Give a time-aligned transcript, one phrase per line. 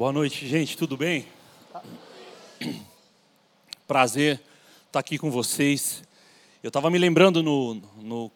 [0.00, 1.26] Boa noite, gente, tudo bem?
[3.86, 4.40] Prazer
[4.86, 6.02] estar aqui com vocês.
[6.62, 8.32] Eu estava me lembrando no, no,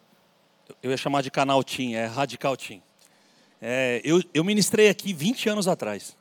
[0.83, 2.83] Eu ia chamar de canal Team, é Radical Team.
[3.59, 6.15] É, eu, eu ministrei aqui 20 anos atrás,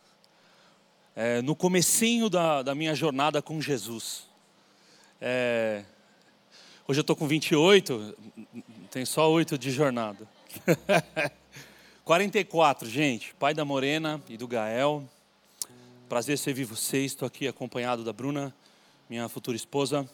[1.15, 4.27] é, no comecinho da, da minha jornada com Jesus.
[5.21, 5.85] É,
[6.89, 8.17] hoje eu estou com 28,
[8.91, 10.27] tem só 8 de jornada.
[12.03, 15.07] 44, gente, pai da Morena e do Gael.
[16.09, 17.13] Prazer servir vocês.
[17.13, 18.55] Estou aqui acompanhado da Bruna,
[19.09, 20.07] minha futura esposa.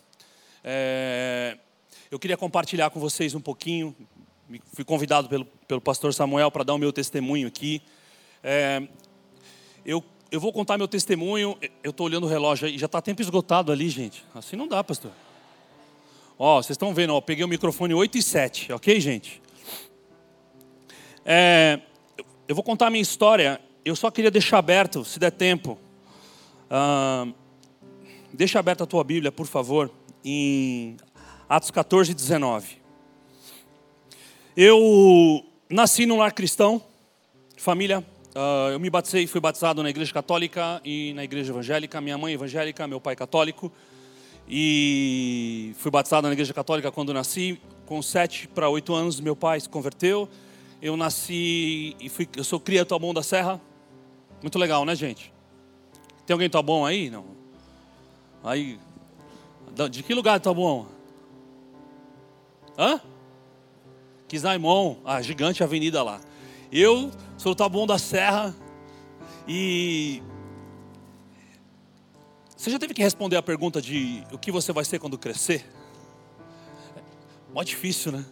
[0.63, 1.59] É,
[2.09, 3.95] eu queria compartilhar com vocês um pouquinho.
[4.73, 7.83] Fui convidado pelo, pelo pastor Samuel para dar o meu testemunho aqui.
[8.43, 8.87] É,
[9.85, 11.59] eu, eu vou contar meu testemunho.
[11.83, 12.79] Eu estou olhando o relógio aí.
[12.79, 14.25] Já está tempo esgotado ali, gente.
[14.33, 15.11] Assim não dá, pastor.
[16.39, 19.43] Ó, vocês estão vendo, ó, peguei o microfone 8 e 7, ok, gente?
[21.25, 21.81] É,
[22.49, 25.79] eu vou contar a minha história eu só queria deixar aberto, se der tempo.
[26.71, 27.35] Uh,
[28.33, 29.91] deixa aberta a tua Bíblia, por favor,
[30.25, 30.97] em
[31.49, 32.79] Atos 14, 19.
[34.57, 36.83] Eu nasci num lar cristão,
[37.57, 38.05] família.
[38.31, 42.01] Uh, eu me batizei, fui batizado na igreja católica e na igreja evangélica.
[42.01, 43.73] Minha mãe evangélica, meu pai católico.
[44.49, 47.61] E fui batizado na igreja católica quando nasci.
[47.87, 50.29] Com sete para oito anos, meu pai se converteu.
[50.83, 53.61] Eu nasci e fui, eu sou cria do Taboão da Serra,
[54.41, 55.33] muito legal, né, gente?
[56.27, 57.11] Tem alguém tá bom aí?
[57.11, 57.25] Não.
[58.43, 58.79] Aí.
[59.91, 60.87] De que lugar tá bom?
[62.79, 63.01] Hã?
[64.29, 66.21] Quisaimon, a gigante avenida lá.
[66.73, 68.55] Eu sou o Taboão da Serra
[69.49, 70.23] e
[72.61, 75.65] você já teve que responder a pergunta de o que você vai ser quando crescer?
[76.95, 77.01] É
[77.55, 78.25] mó difícil, né?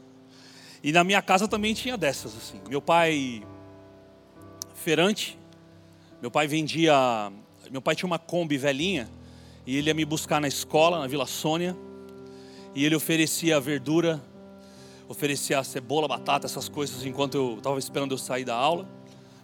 [0.82, 2.60] E na minha casa também tinha dessas assim.
[2.68, 3.42] Meu pai
[4.74, 5.37] feirante,
[6.20, 7.32] meu pai vendia.
[7.70, 9.08] Meu pai tinha uma Kombi velhinha
[9.66, 11.76] e ele ia me buscar na escola, na Vila Sônia.
[12.74, 14.22] E ele oferecia verdura,
[15.08, 18.88] oferecia cebola, batata, essas coisas enquanto eu estava esperando eu sair da aula.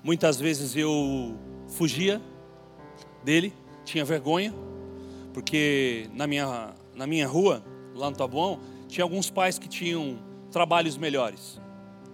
[0.02, 2.20] Muitas vezes eu fugia
[3.22, 3.52] dele,
[3.84, 4.54] tinha vergonha,
[5.32, 7.64] porque na minha, na minha rua,
[7.94, 10.18] lá no Tabuão, tinha alguns pais que tinham
[10.50, 11.60] trabalhos melhores,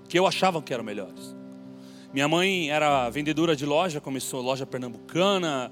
[0.09, 1.40] que eu achava que eram melhores.
[2.13, 5.71] Minha mãe era vendedora de loja, começou loja pernambucana,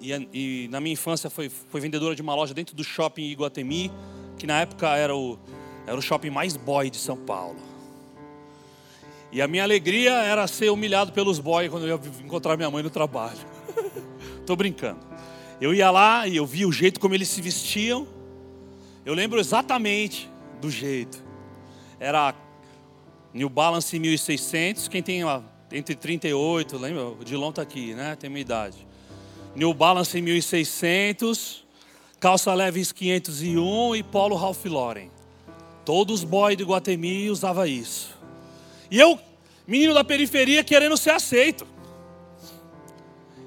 [0.00, 3.90] e, e, na minha infância foi, foi vendedora de uma loja dentro do shopping Iguatemi,
[4.38, 5.38] que na época era o,
[5.86, 7.58] era o shopping mais boy de São Paulo.
[9.30, 12.82] E a minha alegria era ser humilhado pelos boys quando eu ia encontrar minha mãe
[12.82, 13.38] no trabalho.
[14.46, 15.00] Tô brincando.
[15.60, 18.06] Eu ia lá e eu via o jeito como eles se vestiam.
[19.04, 21.22] Eu lembro exatamente do jeito.
[21.98, 22.34] Era
[23.34, 24.88] New Balance 1600.
[24.88, 25.22] Quem tem
[25.72, 27.08] entre 38, lembra?
[27.08, 28.16] O Dilon está aqui, né?
[28.16, 28.86] Tem minha idade.
[29.54, 31.64] New Balance 1600,
[32.20, 35.10] calça leves 501 e polo Ralph Lauren.
[35.84, 38.16] Todos os boys de Guatemi usavam isso.
[38.90, 39.18] E eu,
[39.66, 41.66] menino da periferia, querendo ser aceito.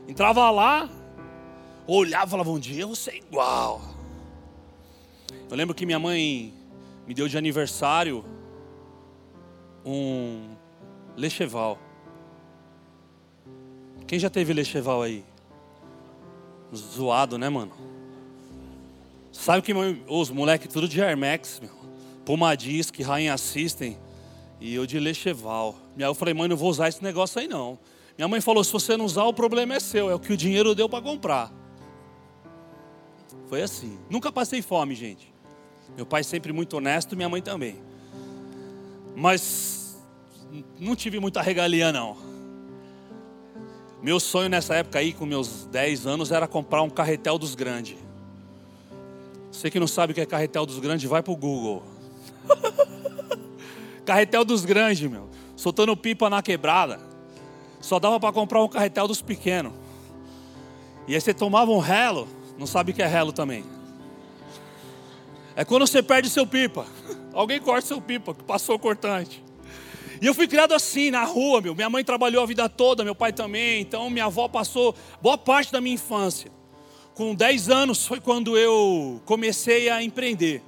[0.07, 0.89] Entrava lá,
[1.85, 3.81] olhava e falava, um dia eu vou ser igual.
[5.49, 6.53] Eu lembro que minha mãe
[7.07, 8.25] me deu de aniversário
[9.85, 10.55] um
[11.15, 11.77] Lecheval.
[14.09, 15.23] Quem já teve Lecheval aí?
[16.75, 17.71] Zoado, né, mano?
[19.31, 19.71] Sabe que
[20.07, 21.61] os moleques tudo de Air Max.
[22.25, 23.95] Puma Disc, Rainha System
[24.59, 25.75] e eu de Lecheval.
[25.95, 27.77] Eu falei, mãe, não vou usar esse negócio aí não.
[28.17, 30.37] Minha mãe falou, se você não usar, o problema é seu, é o que o
[30.37, 31.53] dinheiro deu para comprar.
[33.47, 33.99] Foi assim.
[34.09, 35.31] Nunca passei fome, gente.
[35.95, 37.79] Meu pai sempre muito honesto, minha mãe também.
[39.15, 40.01] Mas
[40.79, 42.28] não tive muita regalia não.
[44.01, 47.97] Meu sonho nessa época aí, com meus 10 anos, era comprar um carretel dos grandes.
[49.51, 51.83] Você que não sabe o que é carretel dos grandes, vai pro Google.
[54.05, 55.29] carretel dos grandes, meu.
[55.55, 56.99] Soltando pipa na quebrada.
[57.81, 59.73] Só dava para comprar um carretel dos pequenos.
[61.05, 63.65] E aí você tomava um relo, não sabe o que é relo também.
[65.55, 66.85] É quando você perde seu pipa.
[67.33, 69.43] Alguém corta seu pipa, que passou o cortante.
[70.21, 71.73] E eu fui criado assim, na rua, meu.
[71.73, 73.81] Minha mãe trabalhou a vida toda, meu pai também.
[73.81, 76.51] Então, minha avó passou boa parte da minha infância.
[77.13, 80.61] Com 10 anos foi quando eu comecei a empreender.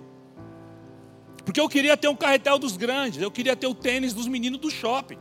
[1.43, 4.59] Porque eu queria ter um carretel dos grandes, eu queria ter o tênis dos meninos
[4.59, 5.17] do shopping.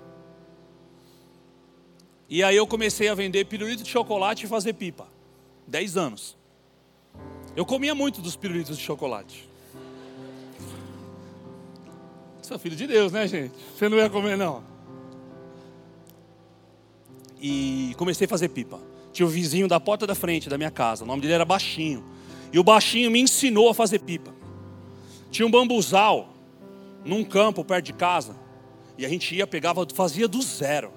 [2.28, 5.08] E aí eu comecei a vender pirulito de chocolate e fazer pipa.
[5.66, 6.36] 10 anos.
[7.56, 9.49] Eu comia muito dos pirulitos de chocolate.
[12.50, 13.54] Você é filho de Deus, né, gente?
[13.76, 14.64] Você não ia comer, não.
[17.40, 18.80] E comecei a fazer pipa.
[19.12, 21.04] Tinha o vizinho da porta da frente da minha casa.
[21.04, 22.04] O nome dele era Baixinho.
[22.52, 24.34] E o Baixinho me ensinou a fazer pipa.
[25.30, 26.34] Tinha um bambuzal
[27.04, 28.34] num campo perto de casa.
[28.98, 30.90] E a gente ia, pegava, fazia do zero.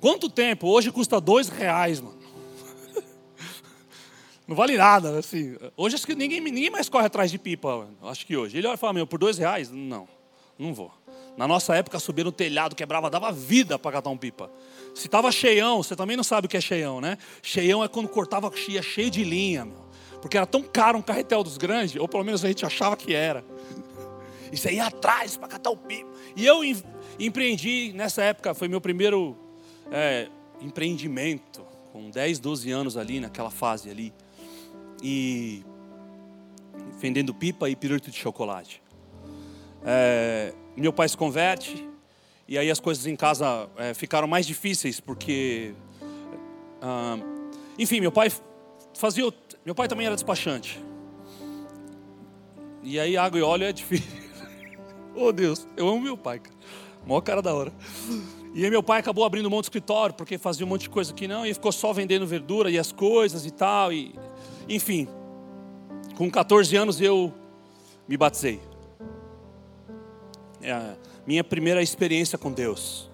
[0.00, 0.68] Quanto tempo?
[0.68, 2.16] Hoje custa dois reais, mano.
[4.48, 5.54] Não vale nada, assim.
[5.76, 8.56] Hoje acho que ninguém, ninguém mais corre atrás de pipa, acho que hoje.
[8.56, 9.70] Ele olha e fala, meu, por dois reais?
[9.70, 10.08] Não,
[10.58, 10.90] não vou.
[11.36, 14.50] Na nossa época, subir no telhado, quebrava, dava vida para catar um pipa.
[14.94, 17.18] Se tava cheião, você também não sabe o que é cheião, né?
[17.42, 19.86] Cheião é quando cortava chia cheio de linha, meu.
[20.22, 23.14] Porque era tão caro um carretel dos grandes, ou pelo menos a gente achava que
[23.14, 23.44] era.
[24.50, 26.10] E você ia atrás para catar o pipa.
[26.34, 26.62] E eu
[27.20, 29.36] empreendi, nessa época, foi meu primeiro
[29.92, 30.26] é,
[30.58, 34.12] empreendimento, com 10, 12 anos ali, naquela fase ali.
[35.02, 35.64] E
[36.98, 38.82] vendendo pipa e pirulito de chocolate.
[39.84, 41.88] É, meu pai se converte,
[42.46, 45.74] e aí as coisas em casa é, ficaram mais difíceis, porque.
[46.80, 47.18] Ah,
[47.78, 48.32] enfim, meu pai
[48.94, 49.32] fazia.
[49.64, 50.82] Meu pai também era despachante.
[52.82, 54.06] E aí água e óleo é difícil.
[55.14, 56.56] oh Deus, eu amo meu pai, cara.
[57.06, 57.72] Maior cara da hora.
[58.54, 60.90] E aí meu pai acabou abrindo um monte de escritório, porque fazia um monte de
[60.90, 63.92] coisa aqui não, e ficou só vendendo verdura e as coisas e tal.
[63.92, 64.14] E,
[64.68, 65.08] enfim,
[66.16, 67.32] com 14 anos eu
[68.06, 68.60] me batizei.
[70.60, 73.08] É, minha primeira experiência com Deus.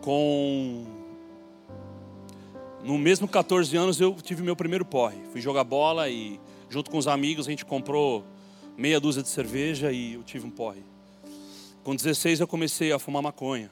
[0.00, 0.84] Com
[2.84, 5.16] no mesmo 14 anos eu tive meu primeiro porre.
[5.32, 8.24] Fui jogar bola e junto com os amigos a gente comprou
[8.76, 10.82] meia dúzia de cerveja e eu tive um porre.
[11.82, 13.70] Com 16 eu comecei a fumar maconha.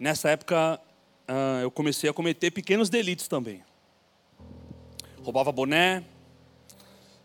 [0.00, 0.80] Nessa época
[1.28, 3.62] ah, eu comecei a cometer pequenos delitos também.
[5.26, 6.04] Roubava boné,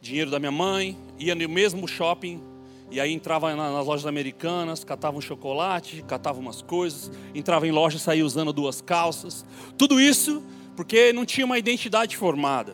[0.02, 2.42] dinheiro da minha mãe, ia no mesmo shopping
[2.90, 7.98] e aí entrava nas lojas americanas, catava um chocolate, catava umas coisas, entrava em loja
[7.98, 9.46] e saía usando duas calças.
[9.78, 10.44] Tudo isso
[10.76, 12.74] porque não tinha uma identidade formada.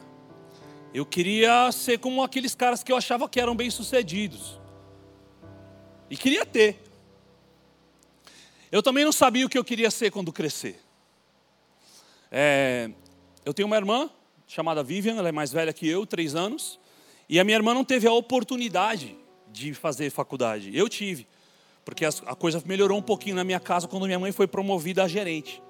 [0.93, 4.57] Eu queria ser como aqueles caras que eu achava que eram bem-sucedidos.
[6.09, 6.81] E queria ter.
[8.71, 10.79] Eu também não sabia o que eu queria ser quando crescer.
[12.31, 12.89] É,
[13.43, 14.09] eu tenho uma irmã
[14.47, 16.79] chamada Vivian, ela é mais velha que eu, três anos.
[17.29, 19.15] E a minha irmã não teve a oportunidade
[19.51, 20.75] de fazer faculdade.
[20.75, 21.27] Eu tive,
[21.83, 25.07] porque a coisa melhorou um pouquinho na minha casa quando minha mãe foi promovida a
[25.07, 25.61] gerente.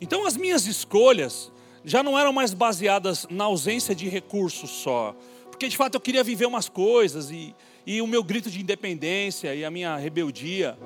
[0.00, 1.52] Então as minhas escolhas
[1.84, 5.14] já não eram mais baseadas na ausência de recursos só,
[5.50, 7.54] porque de fato eu queria viver umas coisas e,
[7.86, 10.76] e o meu grito de independência e a minha rebeldia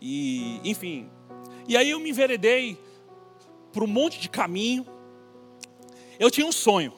[0.00, 1.08] e enfim.
[1.66, 2.78] E aí eu me enveredei
[3.72, 4.86] por um monte de caminho.
[6.18, 6.92] Eu tinha um sonho.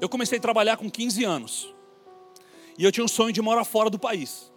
[0.00, 1.74] Eu comecei a trabalhar com 15 anos.
[2.78, 4.50] E eu tinha um sonho de morar fora do país.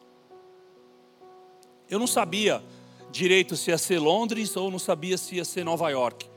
[1.90, 2.64] Eu não sabia
[3.12, 6.28] direito se ia ser Londres ou não sabia se ia ser Nova York.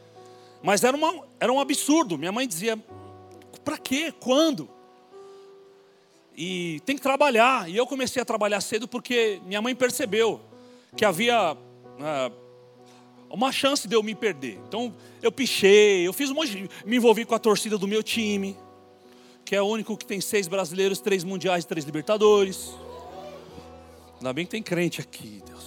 [0.63, 2.19] Mas era, uma, era um absurdo.
[2.19, 2.79] Minha mãe dizia:
[3.65, 4.13] para quê?
[4.13, 4.69] Quando?
[6.37, 7.69] E tem que trabalhar.
[7.69, 10.41] E eu comecei a trabalhar cedo porque minha mãe percebeu
[10.97, 11.57] que havia
[12.01, 12.31] ah,
[13.31, 14.59] uma chance de eu me perder.
[14.67, 18.57] Então eu pichei, eu fiz um monte, me envolvi com a torcida do meu time
[19.49, 22.75] que é o único que tem seis brasileiros, três mundiais, três libertadores.
[24.19, 25.65] Ainda bem que tem crente aqui, Deus.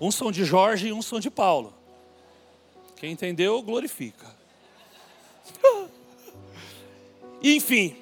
[0.00, 1.72] Um são de Jorge e um são de Paulo.
[2.96, 4.26] Quem entendeu, glorifica.
[7.40, 7.94] Enfim,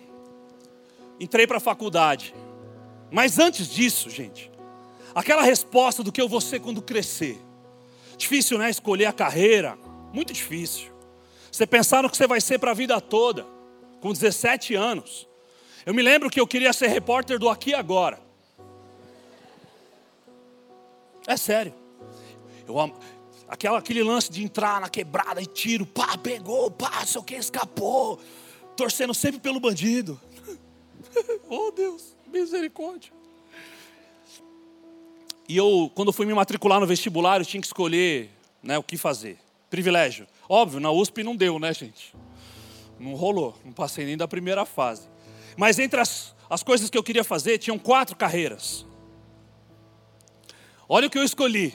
[1.20, 2.34] entrei para a faculdade.
[3.10, 4.50] Mas antes disso, gente,
[5.14, 7.38] aquela resposta do que eu vou ser quando crescer.
[8.20, 8.68] Difícil, né?
[8.68, 9.78] Escolher a carreira.
[10.12, 10.92] Muito difícil.
[11.50, 13.46] Você pensar no que você vai ser para a vida toda
[13.98, 15.26] com 17 anos.
[15.86, 18.20] Eu me lembro que eu queria ser repórter do Aqui Agora.
[21.26, 21.72] É sério.
[22.68, 22.76] Eu,
[23.48, 27.36] aquela, aquele lance de entrar na quebrada e tiro, pá, pegou, pá, sei o que,
[27.36, 28.20] escapou.
[28.76, 30.20] Torcendo sempre pelo bandido.
[31.48, 33.12] oh Deus, misericórdia.
[35.50, 38.30] E eu, quando fui me matricular no vestibular, eu tinha que escolher
[38.62, 39.36] né, o que fazer.
[39.68, 40.24] Privilégio.
[40.48, 42.14] Óbvio, na USP não deu, né, gente?
[43.00, 45.08] Não rolou, não passei nem da primeira fase.
[45.56, 48.86] Mas entre as, as coisas que eu queria fazer, tinham quatro carreiras.
[50.88, 51.74] Olha o que eu escolhi: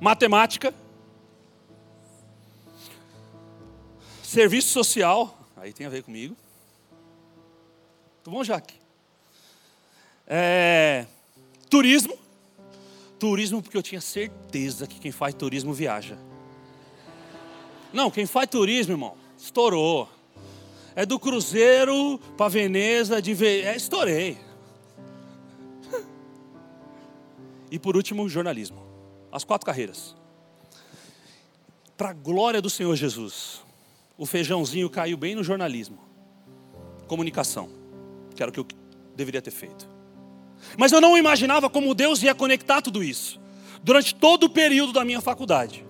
[0.00, 0.74] matemática,
[4.20, 6.36] serviço social, aí tem a ver comigo.
[8.24, 8.74] Tudo bom, Jaque?
[10.26, 11.06] É,
[11.70, 12.23] turismo.
[13.24, 16.18] Turismo, porque eu tinha certeza que quem faz turismo viaja.
[17.90, 20.06] Não, quem faz turismo, irmão, estourou.
[20.94, 23.62] É do Cruzeiro para Veneza, de Ve...
[23.62, 24.36] é, estourei.
[27.70, 28.84] E por último, jornalismo.
[29.32, 30.14] As quatro carreiras.
[31.96, 33.62] para a glória do Senhor Jesus,
[34.18, 35.98] o feijãozinho caiu bem no jornalismo,
[37.08, 37.70] comunicação,
[38.36, 38.66] que era o que eu
[39.16, 39.93] deveria ter feito.
[40.78, 43.40] Mas eu não imaginava como Deus ia conectar tudo isso.
[43.82, 45.84] Durante todo o período da minha faculdade,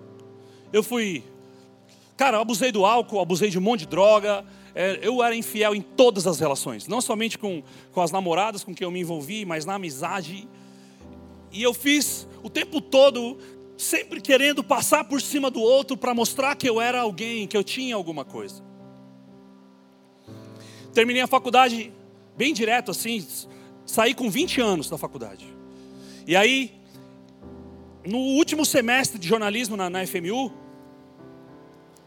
[0.72, 1.22] eu fui,
[2.16, 5.74] cara, eu abusei do álcool, abusei de um monte de droga, é, eu era infiel
[5.74, 7.62] em todas as relações, não somente com,
[7.92, 10.48] com as namoradas com quem eu me envolvi, mas na amizade.
[11.52, 13.38] E eu fiz o tempo todo
[13.76, 17.62] sempre querendo passar por cima do outro para mostrar que eu era alguém, que eu
[17.62, 18.62] tinha alguma coisa.
[20.92, 21.92] Terminei a faculdade
[22.36, 23.24] bem direto assim,
[23.86, 25.46] saí com 20 anos da faculdade.
[26.26, 26.72] E aí,
[28.06, 30.52] no último semestre de jornalismo na, na FMU,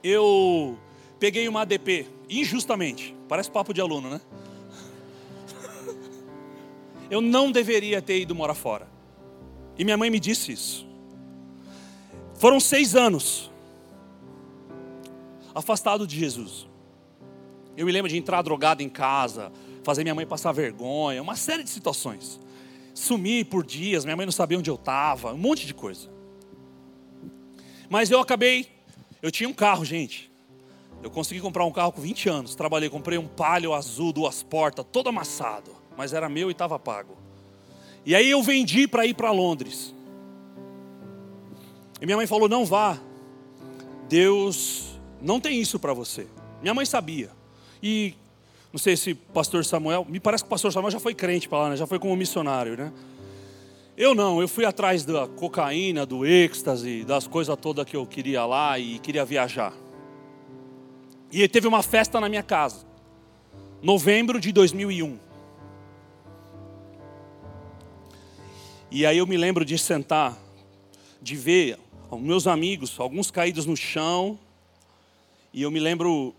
[0.04, 0.78] eu
[1.20, 4.22] peguei uma ADP, injustamente, parece papo de aluno, né?
[7.10, 8.88] Eu não deveria ter ido morar fora.
[9.78, 10.86] E minha mãe me disse isso.
[12.36, 13.52] Foram seis anos
[15.54, 16.68] afastado de Jesus.
[17.76, 19.52] Eu me lembro de entrar drogado em casa,
[19.88, 22.42] fazer minha mãe passar vergonha, uma série de situações.
[22.94, 26.10] Sumir por dias, minha mãe não sabia onde eu estava, um monte de coisa.
[27.90, 28.70] Mas eu acabei,
[29.22, 30.30] eu tinha um carro, gente.
[31.02, 32.54] Eu consegui comprar um carro com 20 anos.
[32.54, 37.18] Trabalhei, comprei um palio azul, duas portas, todo amassado, mas era meu e estava pago.
[38.06, 39.96] E aí eu vendi para ir para Londres.
[42.02, 43.00] E minha mãe falou: "Não vá.
[44.10, 46.28] Deus não tem isso para você".
[46.62, 47.32] Minha mãe sabia.
[47.82, 48.16] E
[48.78, 51.58] não sei se pastor Samuel, me parece que o pastor Samuel já foi crente para
[51.58, 51.76] lá, né?
[51.76, 52.94] já foi como missionário, né?
[53.98, 58.46] Eu não, eu fui atrás da cocaína, do êxtase, das coisas todas que eu queria
[58.46, 59.74] lá e queria viajar.
[61.32, 62.86] E teve uma festa na minha casa,
[63.82, 65.18] novembro de 2001.
[68.92, 70.38] E aí eu me lembro de sentar,
[71.20, 71.80] de ver
[72.12, 74.38] meus amigos, alguns caídos no chão,
[75.52, 76.36] e eu me lembro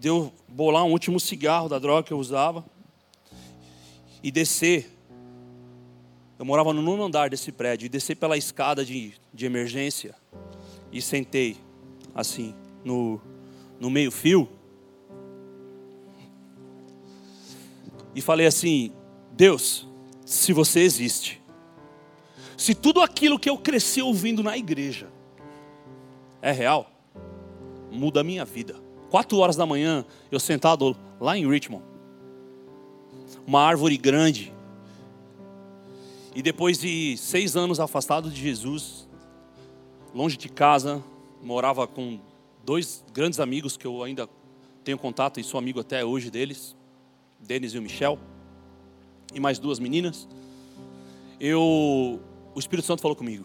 [0.00, 2.64] de eu bolar um último cigarro da droga que eu usava
[4.22, 4.90] e descer.
[6.38, 10.14] Eu morava no nono andar desse prédio e descer pela escada de, de emergência
[10.90, 11.58] e sentei
[12.14, 13.20] assim no,
[13.78, 14.48] no meio fio
[18.14, 18.94] e falei assim:
[19.32, 19.86] Deus,
[20.24, 21.42] se você existe,
[22.56, 25.08] se tudo aquilo que eu cresci ouvindo na igreja
[26.40, 26.90] é real,
[27.90, 28.79] muda a minha vida.
[29.10, 31.84] Quatro horas da manhã, eu sentado lá em Richmond.
[33.44, 34.52] Uma árvore grande.
[36.32, 39.08] E depois de seis anos afastado de Jesus,
[40.14, 41.02] longe de casa,
[41.42, 42.20] morava com
[42.64, 44.28] dois grandes amigos que eu ainda
[44.84, 46.76] tenho contato e sou amigo até hoje deles,
[47.40, 48.16] Denis e o Michel,
[49.34, 50.28] e mais duas meninas.
[51.40, 52.20] Eu,
[52.54, 53.44] o Espírito Santo falou comigo.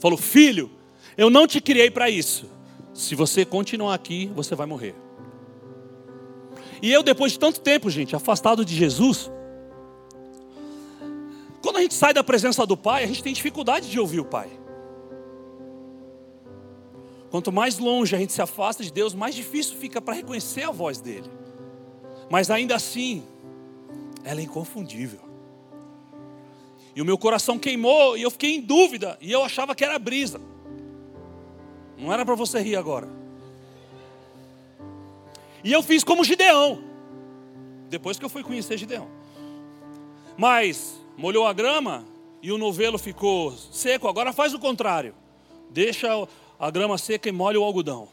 [0.00, 0.68] Falou: "Filho,
[1.16, 2.53] eu não te criei para isso.
[2.94, 4.94] Se você continuar aqui, você vai morrer.
[6.80, 9.30] E eu, depois de tanto tempo, gente, afastado de Jesus,
[11.60, 14.24] quando a gente sai da presença do Pai, a gente tem dificuldade de ouvir o
[14.24, 14.48] Pai.
[17.30, 20.70] Quanto mais longe a gente se afasta de Deus, mais difícil fica para reconhecer a
[20.70, 21.28] voz dele.
[22.30, 23.24] Mas ainda assim,
[24.22, 25.20] ela é inconfundível.
[26.94, 29.98] E o meu coração queimou e eu fiquei em dúvida, e eu achava que era
[29.98, 30.40] brisa.
[31.98, 33.08] Não era para você rir agora.
[35.62, 36.82] E eu fiz como Gideão.
[37.88, 39.08] Depois que eu fui conhecer Gideão.
[40.36, 42.04] Mas molhou a grama
[42.42, 44.08] e o novelo ficou seco.
[44.08, 45.14] Agora faz o contrário.
[45.70, 46.08] Deixa
[46.58, 48.08] a grama seca e molha o algodão.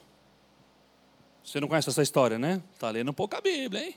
[1.43, 2.61] Você não conhece essa história, né?
[2.73, 3.95] Está lendo um pouco a Bíblia, hein?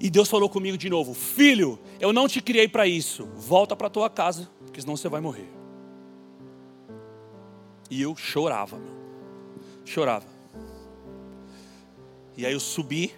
[0.00, 3.24] E Deus falou comigo de novo: Filho, eu não te criei para isso.
[3.36, 5.61] Volta para tua casa, porque senão você vai morrer.
[7.92, 8.94] E eu chorava, meu.
[9.84, 10.26] Chorava.
[12.34, 13.12] E aí eu subi,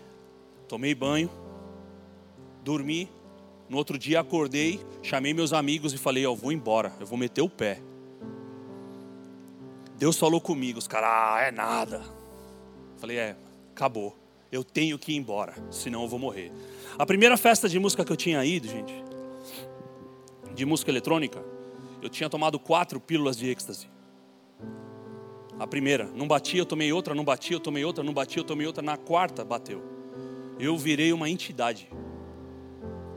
[0.66, 1.30] tomei banho,
[2.64, 3.08] dormi.
[3.68, 7.40] No outro dia acordei, chamei meus amigos e falei: Ó, vou embora, eu vou meter
[7.40, 7.80] o pé.
[9.96, 12.02] Deus falou comigo, os caras, ah, é nada.
[12.96, 13.36] Falei: é,
[13.70, 14.18] acabou.
[14.50, 16.50] Eu tenho que ir embora, senão eu vou morrer.
[16.98, 18.92] A primeira festa de música que eu tinha ido, gente,
[20.52, 21.40] de música eletrônica,
[22.02, 23.93] eu tinha tomado quatro pílulas de êxtase.
[25.58, 28.44] A primeira, não batia, eu tomei outra, não batia, eu tomei outra, não batia, eu
[28.44, 28.82] tomei outra.
[28.82, 29.82] Na quarta, bateu.
[30.58, 31.88] Eu virei uma entidade.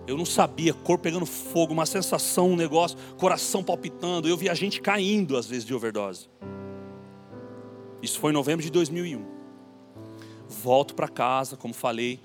[0.05, 4.27] Eu não sabia, corpo pegando fogo, uma sensação, um negócio, coração palpitando.
[4.27, 6.29] Eu via gente caindo às vezes de overdose.
[8.01, 9.25] Isso foi em novembro de 2001.
[10.47, 12.19] Volto para casa, como falei.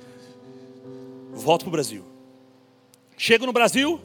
[1.33, 2.04] Volto para o Brasil.
[3.16, 4.00] Chego no Brasil,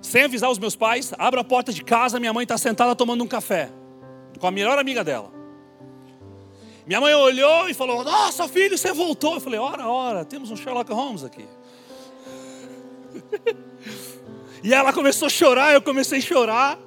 [0.00, 3.22] sem avisar os meus pais, abro a porta de casa, minha mãe está sentada tomando
[3.22, 3.70] um café
[4.38, 5.33] com a melhor amiga dela.
[6.86, 9.34] Minha mãe olhou e falou: Nossa, filho, você voltou.
[9.34, 11.46] Eu falei: Ora, ora, temos um Sherlock Holmes aqui.
[14.62, 16.78] e ela começou a chorar, eu comecei a chorar.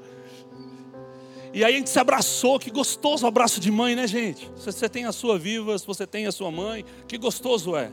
[1.54, 4.52] E aí a gente se abraçou, que gostoso o abraço de mãe, né, gente?
[4.56, 7.92] Se você tem a sua viva, se você tem a sua mãe, que gostoso é.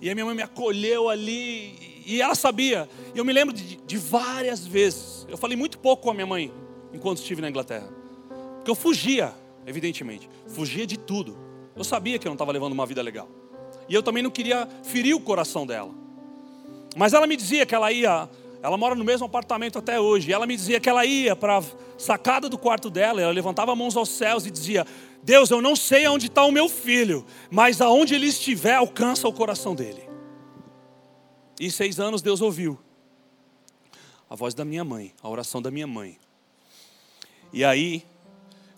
[0.00, 2.88] E a minha mãe me acolheu ali, e ela sabia.
[3.14, 5.26] Eu me lembro de, de várias vezes.
[5.28, 6.52] Eu falei muito pouco com a minha mãe
[6.92, 7.88] enquanto estive na Inglaterra.
[8.56, 9.34] Porque eu fugia,
[9.68, 10.28] evidentemente.
[10.48, 11.38] Fugia de tudo.
[11.76, 13.28] Eu sabia que eu não estava levando uma vida legal.
[13.88, 15.90] E eu também não queria ferir o coração dela.
[16.96, 18.28] Mas ela me dizia que ela ia
[18.60, 20.32] ela mora no mesmo apartamento até hoje.
[20.32, 21.62] Ela me dizia que ela ia para a
[21.96, 24.86] sacada do quarto dela, ela levantava mãos aos céus e dizia:
[25.22, 29.32] Deus, eu não sei onde está o meu filho, mas aonde ele estiver, alcança o
[29.32, 30.08] coração dele.
[31.60, 32.78] E seis anos Deus ouviu
[34.30, 36.18] a voz da minha mãe, a oração da minha mãe.
[37.52, 38.04] E aí,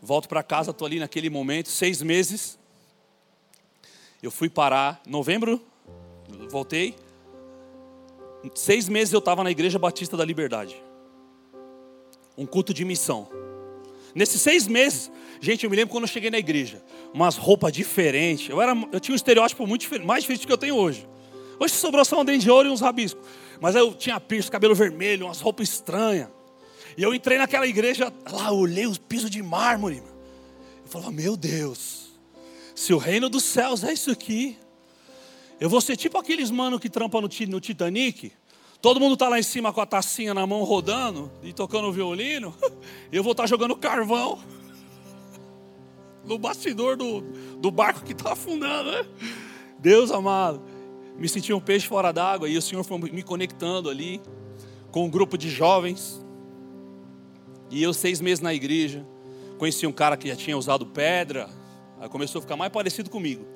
[0.00, 2.58] volto para casa, estou ali naquele momento, seis meses.
[4.22, 5.60] Eu fui parar, novembro,
[6.50, 6.96] voltei,
[8.54, 10.76] Seis meses eu estava na Igreja Batista da Liberdade.
[12.36, 13.28] Um culto de missão.
[14.14, 18.48] Nesses seis meses, gente, eu me lembro quando eu cheguei na igreja, umas roupas diferentes.
[18.48, 21.06] Eu, era, eu tinha um estereótipo muito diferente, mais diferente do que eu tenho hoje.
[21.58, 23.22] Hoje sobrou só um dente de ouro e uns rabiscos.
[23.60, 26.28] Mas eu tinha piercing, cabelo vermelho, umas roupas estranhas.
[26.96, 30.02] E eu entrei naquela igreja, lá olhei os pisos de mármore.
[30.84, 32.10] Eu falava, meu Deus,
[32.74, 34.56] se o reino dos céus é isso aqui,
[35.60, 38.32] eu vou ser tipo aqueles mano que trampam no, no Titanic.
[38.80, 42.54] Todo mundo está lá em cima com a tacinha na mão rodando e tocando violino.
[43.12, 44.38] Eu vou estar tá jogando carvão
[46.24, 47.20] no bastidor do,
[47.58, 48.90] do barco que está afundando.
[48.90, 49.04] Né?
[49.78, 50.62] Deus amado.
[51.18, 54.18] Me senti um peixe fora d'água e o Senhor foi me conectando ali
[54.90, 56.24] com um grupo de jovens.
[57.70, 59.06] E eu, seis meses na igreja,
[59.58, 61.48] conheci um cara que já tinha usado pedra.
[62.00, 63.46] Aí começou a ficar mais parecido comigo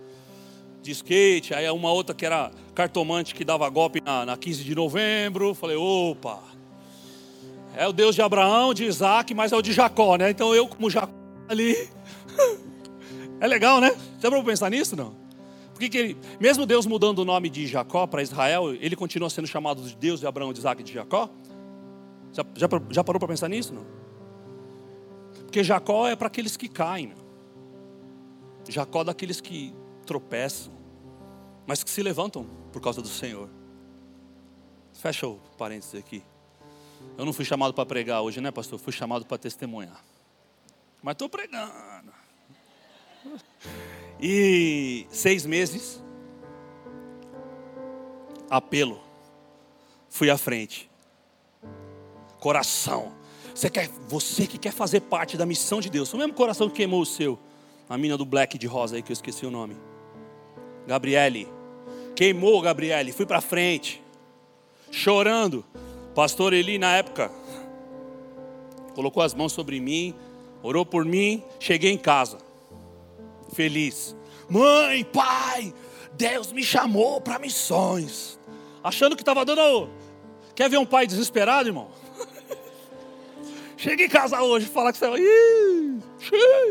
[0.84, 4.74] de skate, aí uma outra que era cartomante que dava golpe na, na 15 de
[4.74, 5.54] novembro.
[5.54, 6.40] Falei, opa,
[7.74, 10.30] é o Deus de Abraão, de Isaac, mas é o de Jacó, né?
[10.30, 11.12] Então eu, como Jacó
[11.48, 11.88] ali.
[13.40, 13.96] é legal, né?
[14.20, 15.14] Você para pensar nisso, não?
[15.72, 19.48] Porque que ele, mesmo Deus mudando o nome de Jacó para Israel, ele continua sendo
[19.48, 21.30] chamado de Deus de Abraão, de Isaac e de Jacó?
[22.30, 24.03] Já, já, já parou para pensar nisso, não?
[25.54, 27.14] Porque Jacó é para aqueles que caem.
[28.68, 29.72] Jacó é daqueles que
[30.04, 30.72] tropeçam,
[31.64, 33.48] mas que se levantam por causa do Senhor.
[34.94, 36.24] Fecha o parênteses aqui.
[37.16, 38.80] Eu não fui chamado para pregar hoje, né, pastor?
[38.80, 40.04] Fui chamado para testemunhar.
[41.00, 41.72] Mas estou pregando.
[44.18, 46.02] E seis meses,
[48.50, 49.00] apelo.
[50.08, 50.90] Fui à frente.
[52.40, 53.13] Coração.
[53.54, 56.12] Você, quer, você que quer fazer parte da missão de Deus.
[56.12, 57.38] O mesmo coração que queimou o seu.
[57.88, 59.76] A mina do black de rosa aí que eu esqueci o nome.
[60.86, 61.48] Gabriele.
[62.16, 64.02] Queimou Gabriele, fui para frente.
[64.90, 65.64] Chorando.
[66.14, 67.30] Pastor Eli na época
[68.94, 70.14] colocou as mãos sobre mim,
[70.62, 72.38] orou por mim, cheguei em casa.
[73.52, 74.16] Feliz.
[74.48, 75.74] Mãe, pai,
[76.12, 78.38] Deus me chamou para missões.
[78.82, 79.90] Achando que estava dando.
[80.54, 81.88] Quer ver um pai desesperado, irmão?
[83.76, 85.20] Chega em casa hoje e fala que você vai.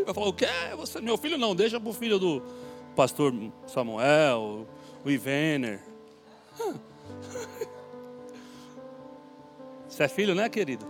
[0.05, 0.47] Vai falar, o quê?
[0.77, 2.41] Você, meu filho não, deixa para o filho do
[2.95, 3.33] pastor
[3.67, 4.67] Samuel,
[5.03, 5.81] o Ivener.
[9.87, 10.87] Você é filho, né, querido?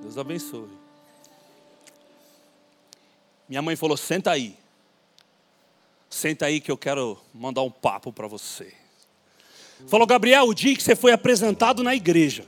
[0.00, 0.70] Deus abençoe.
[3.46, 4.56] Minha mãe falou: senta aí.
[6.08, 8.72] Senta aí que eu quero mandar um papo para você.
[9.86, 12.46] Falou, Gabriel, o dia que você foi apresentado na igreja,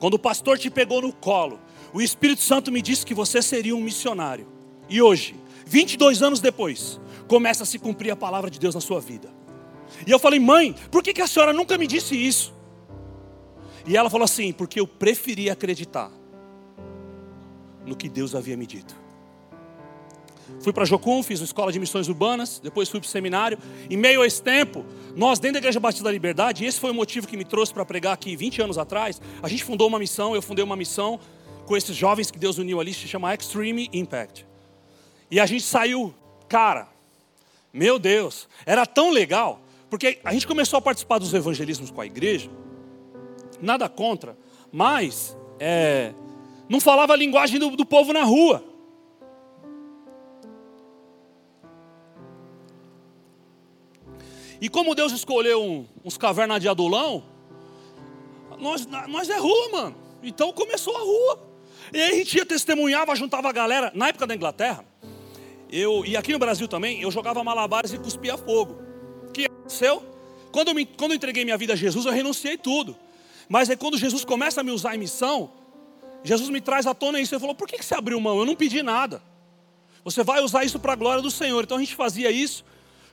[0.00, 1.60] quando o pastor te pegou no colo,
[1.92, 4.46] o Espírito Santo me disse que você seria um missionário.
[4.88, 5.34] E hoje,
[5.66, 9.28] 22 anos depois, começa a se cumprir a palavra de Deus na sua vida.
[10.06, 12.54] E eu falei, mãe, por que, a senhora nunca me disse isso?
[13.86, 16.10] E ela falou assim: porque eu preferi acreditar
[17.86, 18.94] no que Deus havia me dito.
[20.60, 23.58] Fui para Jocum, fiz uma escola de missões urbanas, depois fui para o seminário.
[23.88, 26.90] Em meio a esse tempo, nós dentro da Igreja Batista da Liberdade, e esse foi
[26.90, 29.98] o motivo que me trouxe para pregar aqui 20 anos atrás, a gente fundou uma
[29.98, 31.20] missão, eu fundei uma missão
[31.68, 34.46] com esses jovens que Deus uniu ali, se chama Extreme Impact.
[35.30, 36.14] E a gente saiu,
[36.48, 36.88] cara,
[37.70, 42.06] meu Deus, era tão legal, porque a gente começou a participar dos evangelismos com a
[42.06, 42.50] igreja,
[43.60, 44.36] nada contra,
[44.72, 46.14] mas é,
[46.70, 48.64] não falava a linguagem do, do povo na rua.
[54.58, 57.22] E como Deus escolheu uns cavernas de adulão,
[58.58, 59.96] nós, nós é rua, mano.
[60.22, 61.47] Então começou a rua.
[61.92, 63.92] E aí a gente ia testemunhava, juntava a galera.
[63.94, 64.84] Na época da Inglaterra,
[65.70, 68.78] eu, e aqui no Brasil também, eu jogava malabares e cuspia fogo.
[69.28, 70.02] O que aconteceu?
[70.50, 72.96] Quando eu, me, quando eu entreguei minha vida a Jesus, eu renunciei tudo.
[73.48, 75.50] Mas aí quando Jesus começa a me usar em missão,
[76.22, 77.34] Jesus me traz à tona isso.
[77.34, 78.38] Ele falou: por que, que você abriu mão?
[78.38, 79.22] Eu não pedi nada.
[80.04, 81.64] Você vai usar isso para a glória do Senhor.
[81.64, 82.64] Então a gente fazia isso.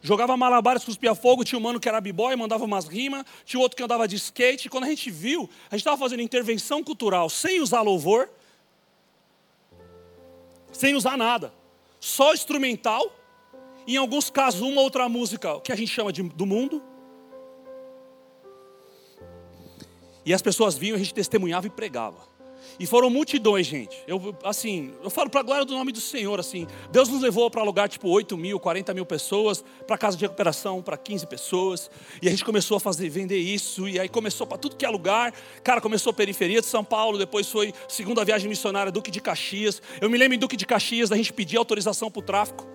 [0.01, 3.75] Jogava malabares, cuspia fogo, tinha um mano que era b-boy, mandava umas rimas, tinha outro
[3.75, 4.69] que andava de skate.
[4.69, 8.29] Quando a gente viu, a gente estava fazendo intervenção cultural sem usar louvor,
[10.77, 11.53] sem usar nada,
[11.99, 13.11] só instrumental,
[13.87, 16.83] em alguns casos uma outra música que a gente chama de, do mundo.
[20.25, 22.34] E as pessoas vinham, a gente testemunhava e pregava.
[22.79, 24.03] E foram multidões, gente.
[24.07, 26.67] Eu, assim, eu falo para a glória do nome do Senhor, assim.
[26.91, 30.81] Deus nos levou para lugar tipo 8 mil, 40 mil pessoas, para casa de recuperação
[30.81, 31.89] para 15 pessoas.
[32.21, 33.87] E a gente começou a fazer, vender isso.
[33.87, 35.33] E aí começou para tudo que é lugar.
[35.63, 39.81] Cara, começou a periferia de São Paulo, depois foi segunda viagem missionária, Duque de Caxias.
[40.01, 42.67] Eu me lembro em Duque de Caxias, da gente pedir autorização para o tráfico,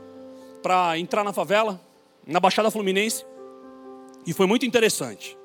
[0.62, 1.80] para entrar na favela,
[2.26, 3.24] na Baixada Fluminense.
[4.26, 5.39] E foi muito interessante.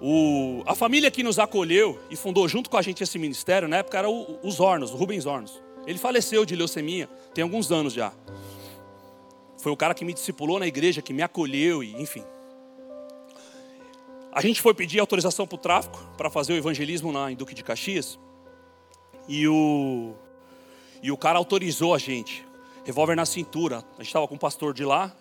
[0.00, 3.78] O, a família que nos acolheu e fundou junto com a gente esse ministério, na
[3.78, 5.60] época era o, os Hornos, o Rubens Hornos.
[5.86, 8.12] Ele faleceu de leucemia, tem alguns anos já.
[9.58, 12.24] Foi o cara que me discipulou na igreja, que me acolheu, e enfim.
[14.32, 17.54] A gente foi pedir autorização para o tráfico, para fazer o evangelismo na, em Duque
[17.54, 18.18] de Caxias.
[19.28, 20.14] E o,
[21.02, 22.46] e o cara autorizou a gente.
[22.84, 23.84] Revólver na cintura.
[23.94, 25.14] A gente estava com o pastor de lá,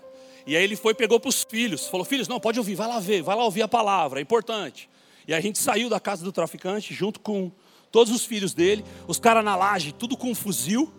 [0.46, 3.00] e aí ele foi pegou para os filhos, falou: Filhos, não, pode ouvir, vai lá
[3.00, 4.90] ver, vai lá ouvir a palavra, é importante.
[5.28, 7.52] E a gente saiu da casa do traficante junto com
[7.92, 10.92] todos os filhos dele, os caras na laje, tudo com um fuzil,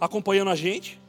[0.00, 1.00] acompanhando a gente.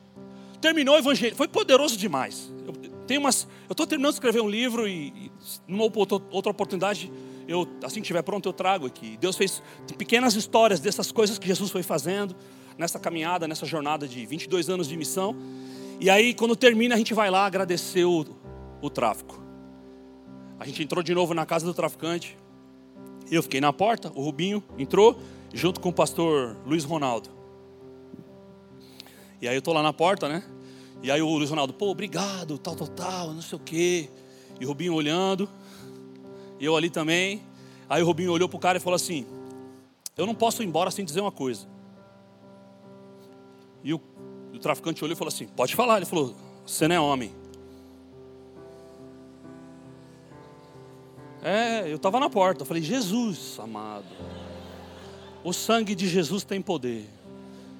[0.60, 2.51] Terminou o evangelho, foi poderoso demais.
[2.65, 5.31] Eu umas, eu estou terminando de escrever um livro e, e
[5.67, 7.12] numa outra oportunidade,
[7.47, 9.17] eu assim que estiver pronto eu trago aqui.
[9.17, 9.62] Deus fez
[9.97, 12.36] pequenas histórias dessas coisas que Jesus foi fazendo
[12.77, 15.36] nessa caminhada, nessa jornada de 22 anos de missão.
[15.99, 18.25] E aí, quando termina, a gente vai lá agradecer o,
[18.82, 19.41] o tráfico.
[20.60, 22.38] A gente entrou de novo na casa do traficante.
[23.30, 25.19] Eu fiquei na porta, o Rubinho entrou,
[25.54, 27.30] junto com o pastor Luiz Ronaldo.
[29.41, 30.43] E aí eu tô lá na porta, né?
[31.01, 34.10] E aí o Luiz Ronaldo, pô, obrigado, tal, tal, tal, não sei o quê.
[34.60, 35.49] E o Rubinho olhando,
[36.60, 37.41] e eu ali também.
[37.89, 39.25] Aí o Rubinho olhou pro cara e falou assim:
[40.15, 41.67] Eu não posso ir embora sem dizer uma coisa.
[43.84, 43.99] E o
[44.62, 45.97] traficante olhou e falou assim: Pode falar.
[45.97, 47.32] Ele falou: Você não é homem.
[51.43, 52.62] É, eu estava na porta.
[52.62, 54.06] Eu falei: Jesus, amado.
[55.43, 57.10] O sangue de Jesus tem poder.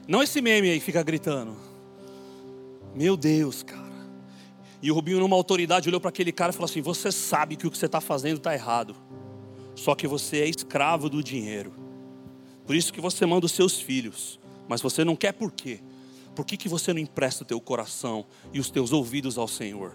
[0.08, 1.56] Não esse meme aí fica gritando.
[2.96, 3.82] Meu Deus, cara.
[4.82, 7.68] E o Rubinho, numa autoridade, olhou para aquele cara e falou assim: Você sabe que
[7.68, 8.96] o que você está fazendo está errado.
[9.76, 11.74] Só que você é escravo do dinheiro.
[12.66, 14.40] Por isso que você manda os seus filhos.
[14.68, 15.80] Mas você não quer por quê?
[16.36, 19.94] Por que, que você não empresta o teu coração e os teus ouvidos ao Senhor?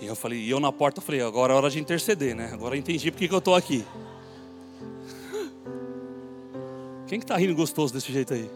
[0.00, 2.50] E eu falei, e eu na porta falei, agora é hora de interceder, né?
[2.52, 3.84] Agora eu entendi por que, eu estou aqui.
[7.06, 8.50] Quem que está rindo gostoso desse jeito aí?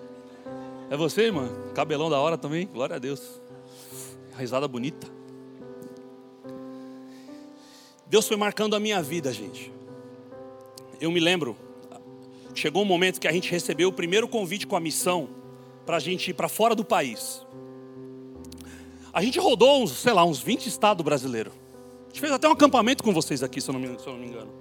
[0.90, 1.48] É você, irmã?
[1.74, 2.66] Cabelão da hora também?
[2.66, 3.40] Glória a Deus.
[4.36, 5.06] Risada bonita.
[8.06, 9.72] Deus foi marcando a minha vida, gente.
[11.00, 11.56] Eu me lembro,
[12.54, 15.45] chegou um momento que a gente recebeu o primeiro convite com a missão
[15.86, 17.46] para a gente ir para fora do país.
[19.12, 21.52] A gente rodou uns, sei lá, uns 20 estados brasileiros.
[22.04, 24.18] A gente fez até um acampamento com vocês aqui, se eu não me, eu não
[24.18, 24.52] me engano.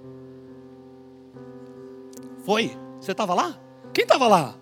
[2.44, 2.74] Foi?
[3.00, 3.60] Você estava lá?
[3.92, 4.54] Quem estava lá?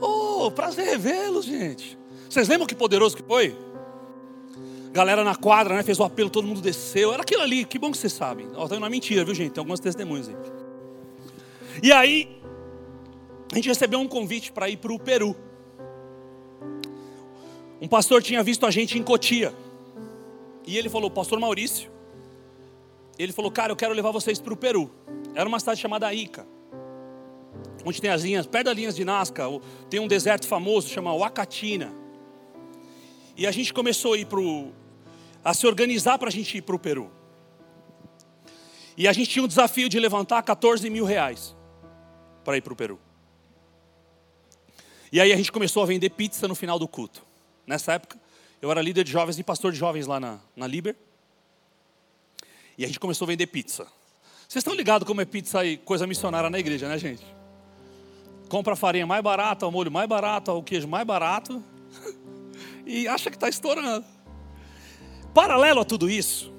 [0.00, 1.98] Oh, prazer revê-los, gente.
[2.30, 3.54] Vocês lembram que poderoso que foi?
[4.92, 5.82] Galera na quadra, né?
[5.82, 7.12] Fez o apelo, todo mundo desceu.
[7.12, 8.48] Era aquilo ali, que bom que vocês sabem.
[8.56, 9.52] Oh, não é mentira, viu, gente?
[9.52, 10.36] Tem algumas testemunhas aí.
[11.82, 12.40] E aí,
[13.50, 15.36] a gente recebeu um convite para ir para o Peru.
[17.80, 19.54] Um pastor tinha visto a gente em Cotia.
[20.66, 21.90] E ele falou, pastor Maurício.
[23.18, 24.90] Ele falou, cara, eu quero levar vocês para o Peru.
[25.34, 26.46] Era uma cidade chamada Ica.
[27.84, 29.44] Onde tem as linhas, perto das linhas de Nazca,
[29.90, 31.92] tem um deserto famoso chamado Huacatina.
[33.36, 34.72] E a gente começou a ir pro,
[35.44, 37.10] a se organizar para a gente ir para o Peru.
[38.96, 41.54] E a gente tinha um desafio de levantar 14 mil reais
[42.44, 42.98] para ir para o Peru.
[45.12, 47.24] E aí a gente começou a vender pizza no final do culto.
[47.66, 48.18] Nessa época,
[48.60, 50.96] eu era líder de jovens e pastor de jovens lá na, na Liber.
[52.76, 53.86] E a gente começou a vender pizza.
[54.48, 57.24] Vocês estão ligados como é pizza e coisa missionária na igreja, né, gente?
[58.48, 61.62] Compra a farinha mais barata, o molho mais barato, o queijo mais barato.
[62.86, 64.04] e acha que está estourando.
[65.32, 66.52] Paralelo a tudo isso,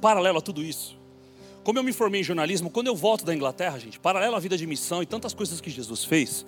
[0.00, 0.96] paralelo a tudo isso,
[1.64, 4.56] como eu me formei em jornalismo, quando eu volto da Inglaterra, gente, paralelo à vida
[4.56, 6.46] de missão e tantas coisas que Jesus fez,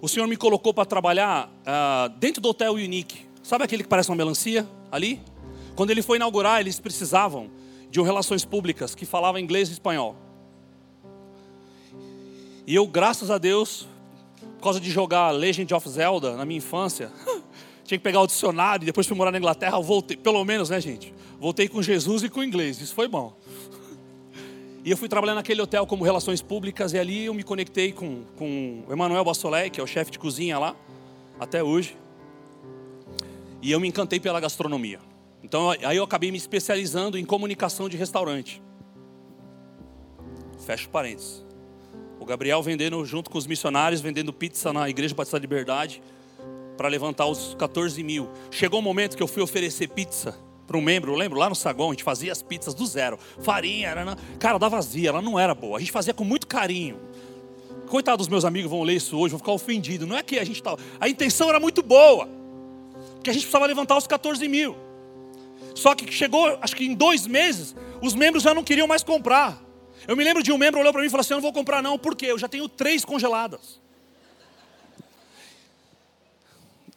[0.00, 3.26] o Senhor me colocou para trabalhar uh, dentro do Hotel Unique.
[3.42, 5.20] Sabe aquele que parece uma melancia ali?
[5.74, 7.50] Quando ele foi inaugurar, eles precisavam
[7.90, 10.16] de um relações públicas que falava inglês e espanhol.
[12.66, 13.88] E eu, graças a Deus,
[14.58, 17.10] por causa de jogar Legend of Zelda na minha infância,
[17.84, 20.80] tinha que pegar o dicionário, e depois fui morar na Inglaterra, voltei, pelo menos, né,
[20.80, 21.14] gente?
[21.40, 23.34] Voltei com Jesus e com inglês, isso foi bom.
[24.88, 28.22] E eu fui trabalhar naquele hotel como relações públicas, e ali eu me conectei com,
[28.38, 30.74] com o Emanuel Bassolé, que é o chefe de cozinha lá,
[31.38, 31.94] até hoje.
[33.60, 34.98] E eu me encantei pela gastronomia.
[35.44, 38.62] Então aí eu acabei me especializando em comunicação de restaurante.
[40.64, 41.44] Fecho parênteses.
[42.18, 46.02] O Gabriel vendendo junto com os missionários, vendendo pizza na Igreja Batista da Liberdade
[46.78, 48.26] para levantar os 14 mil.
[48.50, 51.48] Chegou o um momento que eu fui oferecer pizza para um membro, eu lembro, lá
[51.48, 53.18] no saguão, a gente fazia as pizzas do zero.
[53.40, 55.78] Farinha, era, cara, da vazia, ela não era boa.
[55.78, 57.00] A gente fazia com muito carinho.
[57.88, 60.06] Coitado dos meus amigos vão ler isso hoje, vão ficar ofendidos.
[60.06, 60.78] Não é que a gente estava.
[61.00, 62.28] A intenção era muito boa.
[63.14, 64.76] Porque a gente precisava levantar os 14 mil.
[65.74, 69.58] Só que chegou, acho que em dois meses, os membros já não queriam mais comprar.
[70.06, 71.52] Eu me lembro de um membro olhou para mim e falou assim: Eu não vou
[71.52, 72.26] comprar, não, por quê?
[72.26, 73.80] Eu já tenho três congeladas.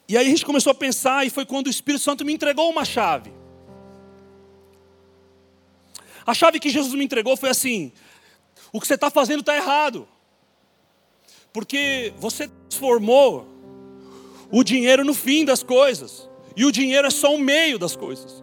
[0.06, 2.68] E aí a gente começou a pensar, e foi quando o Espírito Santo me entregou
[2.68, 3.32] uma chave.
[6.26, 7.92] A chave que Jesus me entregou foi assim:
[8.72, 10.08] o que você está fazendo está errado.
[11.52, 13.46] Porque você transformou
[14.50, 16.28] o dinheiro no fim das coisas.
[16.56, 18.42] E o dinheiro é só um meio das coisas.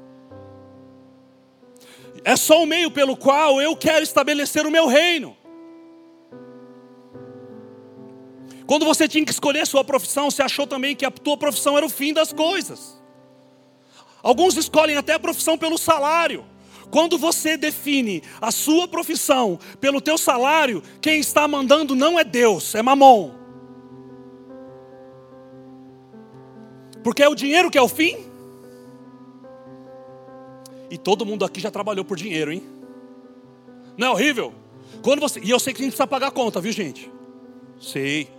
[2.24, 5.38] É só o meio pelo qual eu quero estabelecer o meu reino.
[8.66, 11.86] Quando você tinha que escolher sua profissão, você achou também que a tua profissão era
[11.86, 13.02] o fim das coisas.
[14.22, 16.46] Alguns escolhem até a profissão pelo salário.
[16.92, 22.74] Quando você define a sua profissão pelo teu salário, quem está mandando não é Deus,
[22.74, 23.32] é Mamon.
[27.04, 28.18] Porque é o dinheiro que é o fim?
[30.90, 32.64] E todo mundo aqui já trabalhou por dinheiro, hein?
[33.98, 34.54] Não é horrível?
[35.02, 37.12] Quando você, e eu sei que a gente precisa pagar a conta, viu, gente?
[37.80, 38.30] Sei.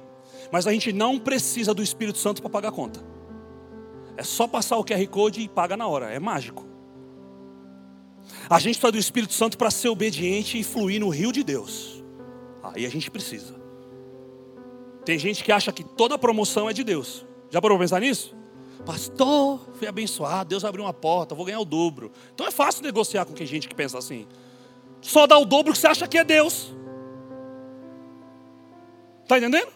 [0.51, 3.01] Mas a gente não precisa do Espírito Santo para pagar a conta.
[4.17, 6.11] É só passar o QR Code e paga na hora.
[6.11, 6.70] É mágico.
[8.51, 12.03] A gente precisa do Espírito Santo para ser obediente e fluir no rio de Deus.
[12.65, 13.55] Aí a gente precisa.
[15.05, 17.25] Tem gente que acha que toda promoção é de Deus.
[17.49, 18.35] Já parou para pensar nisso?
[18.85, 22.11] Pastor, fui abençoado, Deus abriu uma porta, vou ganhar o dobro.
[22.35, 24.27] Então é fácil negociar com quem gente que pensa assim.
[25.01, 26.75] Só dá o dobro que você acha que é Deus.
[29.23, 29.69] Está entendendo?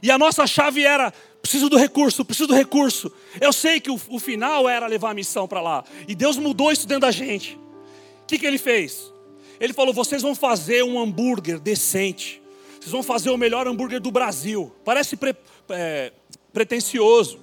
[0.00, 3.10] E a nossa chave era: preciso do recurso, preciso do recurso.
[3.40, 5.82] Eu sei que o, o final era levar a missão para lá.
[6.06, 7.58] E Deus mudou isso dentro da gente.
[8.26, 9.12] O que, que ele fez?
[9.60, 12.42] Ele falou: vocês vão fazer um hambúrguer decente.
[12.80, 14.74] Vocês vão fazer o melhor hambúrguer do Brasil.
[14.84, 15.32] Parece pre,
[15.68, 16.12] é,
[16.52, 17.38] pretencioso.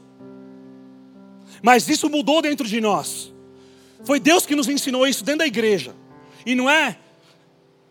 [1.62, 3.34] Mas isso mudou dentro de nós.
[4.04, 5.96] Foi Deus que nos ensinou isso dentro da igreja.
[6.46, 6.98] E não é.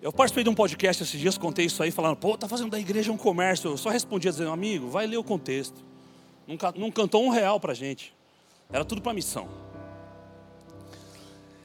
[0.02, 2.78] Eu participei de um podcast esses dias, contei isso aí, falando, pô, tá fazendo da
[2.78, 3.70] igreja um comércio.
[3.70, 5.83] Eu só respondia dizendo, amigo, vai ler o contexto.
[6.46, 8.12] Não, não cantou um real pra gente.
[8.70, 9.48] Era tudo para missão.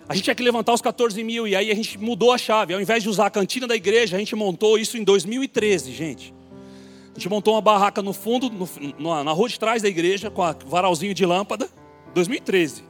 [0.10, 2.74] A gente tinha que levantar os 14 mil e aí a gente mudou a chave.
[2.74, 6.34] Ao invés de usar a cantina da igreja, a gente montou isso em 2013, gente.
[7.12, 8.50] A gente montou uma barraca no fundo,
[8.98, 11.70] no, na rua de trás da igreja, com a varalzinho de lâmpada.
[12.14, 12.84] 2013.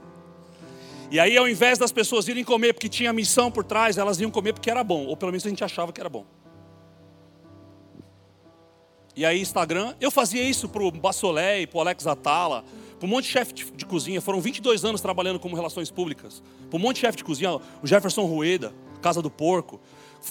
[1.09, 4.29] E aí, ao invés das pessoas irem comer porque tinha missão por trás, elas iam
[4.29, 6.25] comer porque era bom, ou pelo menos a gente achava que era bom.
[9.15, 12.63] E aí, Instagram, eu fazia isso para o Bassolé e para o Alex Atala,
[12.99, 14.21] para um monte de chefe de cozinha.
[14.21, 16.41] Foram 22 anos trabalhando como relações públicas.
[16.69, 19.79] Para um monte de chefe de cozinha, o Jefferson Rueda, Casa do Porco.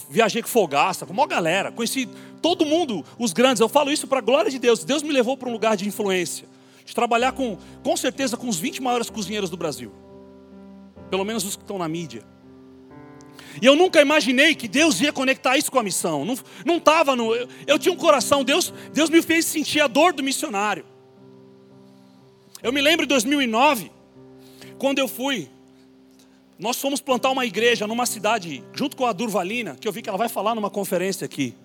[0.09, 1.71] Viajei com Fogaça, com uma galera.
[1.71, 2.09] Conheci
[2.41, 3.61] todo mundo, os grandes.
[3.61, 4.83] Eu falo isso para a glória de Deus.
[4.83, 6.47] Deus me levou para um lugar de influência
[6.87, 9.91] de trabalhar com, com certeza, com os 20 maiores cozinheiros do Brasil.
[11.09, 12.23] Pelo menos os que estão na mídia.
[13.61, 16.23] E eu nunca imaginei que Deus ia conectar isso com a missão.
[16.23, 17.35] Não, não estava no.
[17.35, 20.85] Eu, eu, tinha um coração, Deus, Deus me fez sentir a dor do missionário.
[22.67, 23.89] Eu me lembro de 2009,
[24.77, 25.47] quando eu fui.
[26.59, 30.09] Nós fomos plantar uma igreja numa cidade, junto com a Durvalina, que eu vi que
[30.09, 31.55] ela vai falar numa conferência aqui.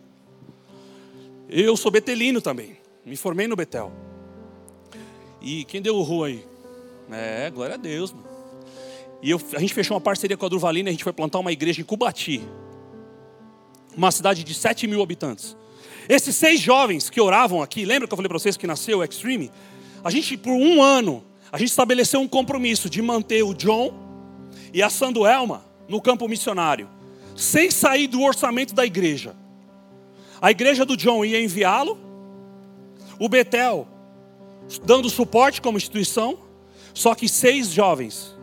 [1.49, 3.91] Eu sou betelino também, me formei no Betel.
[5.41, 6.47] E quem deu o ru aí?
[7.11, 8.29] É, glória a Deus, mano.
[9.21, 11.51] E eu, a gente fechou uma parceria com a Durvalina, a gente foi plantar uma
[11.51, 12.41] igreja em Cubati.
[13.97, 15.57] Uma cidade de 7 mil habitantes.
[16.09, 19.05] Esses seis jovens que oravam aqui, lembra que eu falei para vocês que nasceu o
[19.05, 19.51] Extreme?
[20.05, 23.93] A gente, por um ano, a gente estabeleceu um compromisso de manter o John
[24.73, 26.89] e a Sanduelma no campo missionário.
[27.35, 29.35] sem sair do orçamento da igreja.
[30.41, 31.99] A igreja do John ia enviá-lo,
[33.19, 33.89] o Betel
[34.85, 36.39] dando suporte como instituição,
[36.93, 38.37] só que seis jovens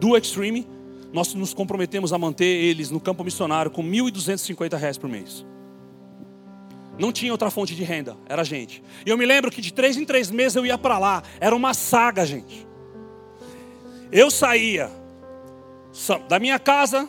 [0.00, 0.66] do Extreme,
[1.12, 5.44] nós nos comprometemos a manter eles no campo missionário com 1.250 reais por mês.
[6.98, 8.82] Não tinha outra fonte de renda, era a gente.
[9.04, 11.54] E eu me lembro que de três em três meses eu ia para lá, era
[11.54, 12.66] uma saga, gente.
[14.12, 14.90] Eu saía
[16.28, 17.08] da minha casa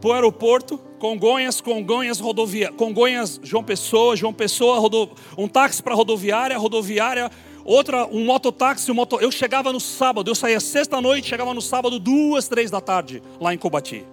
[0.00, 5.94] para o aeroporto, Congonhas, Congonhas, rodovia, Congonhas, João Pessoa, João Pessoa, rodo, um táxi para
[5.94, 7.30] rodoviária, rodoviária,
[7.64, 9.20] outra, um mototáxi, um moto...
[9.20, 13.54] eu chegava no sábado, eu saía sexta-noite, chegava no sábado, duas, três da tarde, lá
[13.54, 14.04] em Cobati.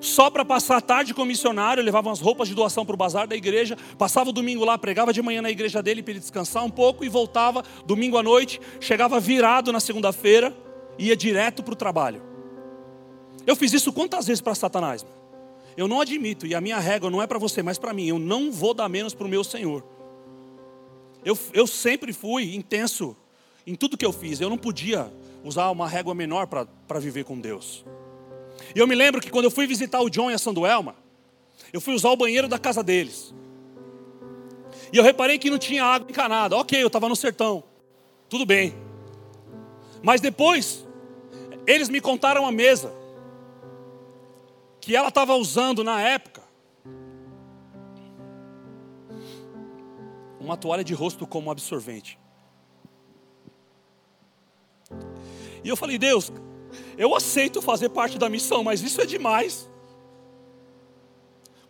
[0.00, 2.96] Só para passar a tarde com o missionário, levava umas roupas de doação para o
[2.96, 6.20] bazar da igreja, passava o domingo lá, pregava de manhã na igreja dele para ele
[6.20, 10.56] descansar um pouco e voltava domingo à noite, chegava virado na segunda-feira,
[10.98, 12.22] ia direto para o trabalho.
[13.46, 15.04] Eu fiz isso quantas vezes para Satanás?
[15.76, 18.18] Eu não admito, e a minha regra não é para você, mas para mim, eu
[18.18, 19.84] não vou dar menos para o meu Senhor.
[21.24, 23.16] Eu, eu sempre fui intenso
[23.66, 25.12] em tudo que eu fiz, eu não podia
[25.44, 27.84] usar uma régua menor para viver com Deus.
[28.74, 30.94] E eu me lembro que quando eu fui visitar o John e a Sanduelma,
[31.72, 33.34] eu fui usar o banheiro da casa deles.
[34.92, 36.56] E eu reparei que não tinha água encanada.
[36.56, 37.62] Ok, eu estava no sertão.
[38.28, 38.74] Tudo bem.
[40.02, 40.86] Mas depois,
[41.66, 42.92] eles me contaram a mesa
[44.80, 46.42] que ela estava usando na época
[50.40, 52.18] uma toalha de rosto como absorvente.
[55.62, 56.32] E eu falei, Deus,
[56.96, 59.68] eu aceito fazer parte da missão, mas isso é demais.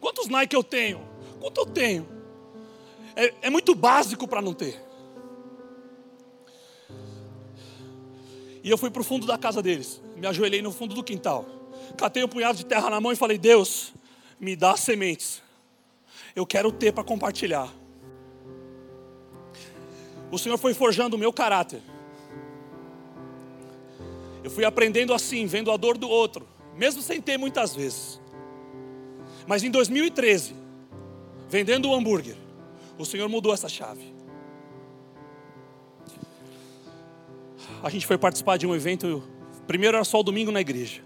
[0.00, 1.00] Quantos Nike eu tenho?
[1.40, 2.08] Quanto eu tenho?
[3.14, 4.80] É, é muito básico para não ter.
[8.62, 11.46] E eu fui para o fundo da casa deles, me ajoelhei no fundo do quintal,
[11.96, 13.92] catei um punhado de terra na mão e falei: Deus,
[14.38, 15.42] me dá sementes,
[16.34, 17.72] eu quero ter para compartilhar.
[20.30, 21.80] O Senhor foi forjando o meu caráter.
[24.48, 28.18] Eu fui aprendendo assim, vendo a dor do outro, mesmo sem ter muitas vezes.
[29.46, 30.54] Mas em 2013,
[31.50, 32.34] vendendo o hambúrguer,
[32.96, 34.10] o Senhor mudou essa chave.
[37.82, 39.22] A gente foi participar de um evento,
[39.66, 41.02] primeiro era só o domingo na igreja.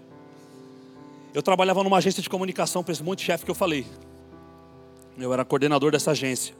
[1.33, 3.85] Eu trabalhava numa agência de comunicação para esse monte de chefe que eu falei.
[5.17, 6.55] Eu era coordenador dessa agência.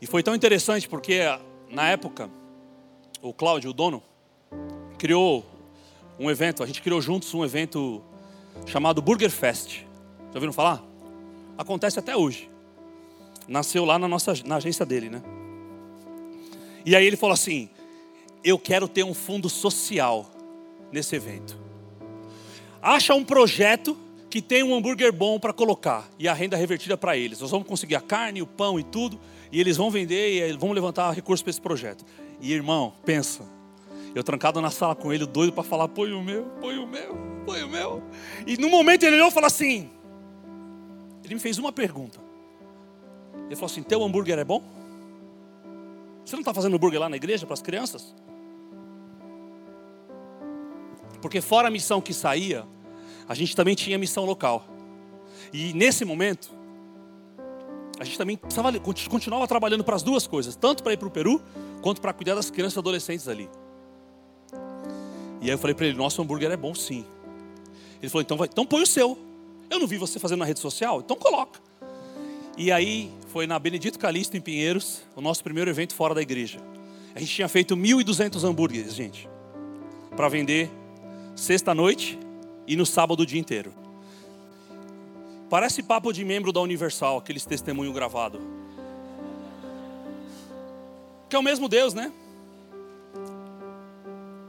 [0.00, 1.20] E foi tão interessante porque
[1.68, 2.30] na época
[3.20, 4.02] o Cláudio, o dono,
[4.96, 5.52] criou
[6.18, 8.02] um evento, a gente criou juntos um evento
[8.66, 9.80] chamado Burger Fest.
[10.28, 10.82] Já ouviram falar?
[11.58, 12.50] Acontece até hoje.
[13.46, 15.22] Nasceu lá na nossa na agência dele, né?
[16.84, 17.68] E aí ele falou assim:
[18.42, 20.30] "Eu quero ter um fundo social
[20.90, 21.58] nesse evento.
[22.80, 23.96] Acha um projeto
[24.30, 27.40] que tem um hambúrguer bom para colocar e a renda revertida para eles.
[27.40, 29.18] Nós vamos conseguir a carne, o pão e tudo,
[29.52, 32.04] e eles vão vender e vão levantar recursos para esse projeto.
[32.40, 33.44] E irmão, pensa,
[34.14, 37.16] eu trancado na sala com ele, doido para falar: põe o meu, põe o meu,
[37.44, 38.02] põe o meu.
[38.46, 39.90] E no momento ele olhou e falou assim:
[41.24, 42.20] ele me fez uma pergunta.
[43.46, 44.62] Ele falou assim: teu hambúrguer é bom?
[46.24, 48.14] Você não está fazendo hambúrguer lá na igreja para as crianças?
[51.20, 52.64] Porque fora a missão que saía,
[53.28, 54.66] a gente também tinha missão local.
[55.52, 56.50] E nesse momento,
[57.98, 58.72] a gente também precisava,
[59.10, 61.42] continuava trabalhando para as duas coisas, tanto para ir para o Peru,
[61.82, 63.48] quanto para cuidar das crianças e adolescentes ali.
[65.44, 67.04] E aí eu falei para ele: nosso hambúrguer é bom sim.
[68.00, 69.18] Ele falou: então, vai, então põe o seu.
[69.68, 71.60] Eu não vi você fazendo na rede social, então coloca.
[72.56, 76.60] E aí foi na Benedito Calixto, em Pinheiros, o nosso primeiro evento fora da igreja.
[77.14, 79.28] A gente tinha feito 1.200 hambúrgueres, gente,
[80.16, 80.70] para vender
[81.36, 82.18] sexta-noite
[82.66, 83.72] e no sábado o dia inteiro.
[85.50, 88.40] Parece papo de membro da Universal, aqueles testemunho gravado.
[91.28, 92.10] Que é o mesmo Deus, né?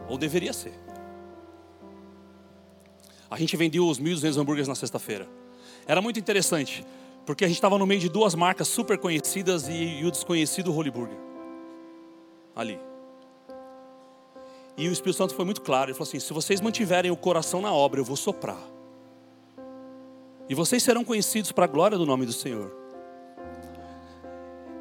[0.08, 0.85] Ou deveria ser.
[3.30, 5.28] A gente vendeu os 1.200 hambúrgueres na sexta-feira.
[5.88, 6.86] Era muito interessante,
[7.26, 10.74] porque a gente estava no meio de duas marcas super conhecidas e, e o desconhecido
[10.76, 11.18] Holy Burger.
[12.56, 12.80] Ali.
[14.78, 15.90] E o Espírito Santo foi muito claro.
[15.90, 18.60] Ele falou assim: se vocês mantiverem o coração na obra, eu vou soprar.
[20.48, 22.72] E vocês serão conhecidos para a glória do nome do Senhor.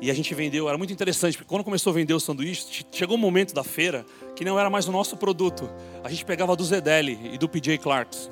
[0.00, 3.16] E a gente vendeu, era muito interessante, porque quando começou a vender o sanduíche, chegou
[3.16, 4.04] um momento da feira
[4.36, 5.70] que não era mais o nosso produto.
[6.02, 8.30] A gente pegava do Zedeli e do PJ Clarks.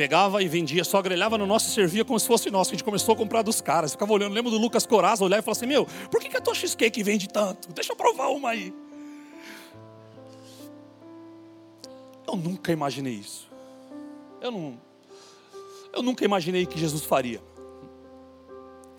[0.00, 2.70] Pegava e vendia, só grelhava no nosso e servia como se fosse nosso.
[2.70, 4.32] A gente começou a comprar dos caras, ficava olhando.
[4.32, 7.02] Lembro do Lucas Coraza olhar e falar assim: Meu, por que, que a tua cheesecake
[7.02, 7.70] vende tanto?
[7.70, 8.72] Deixa eu provar uma aí.
[12.26, 13.46] Eu nunca imaginei isso.
[14.40, 14.80] Eu não.
[15.92, 17.42] eu nunca imaginei que Jesus faria.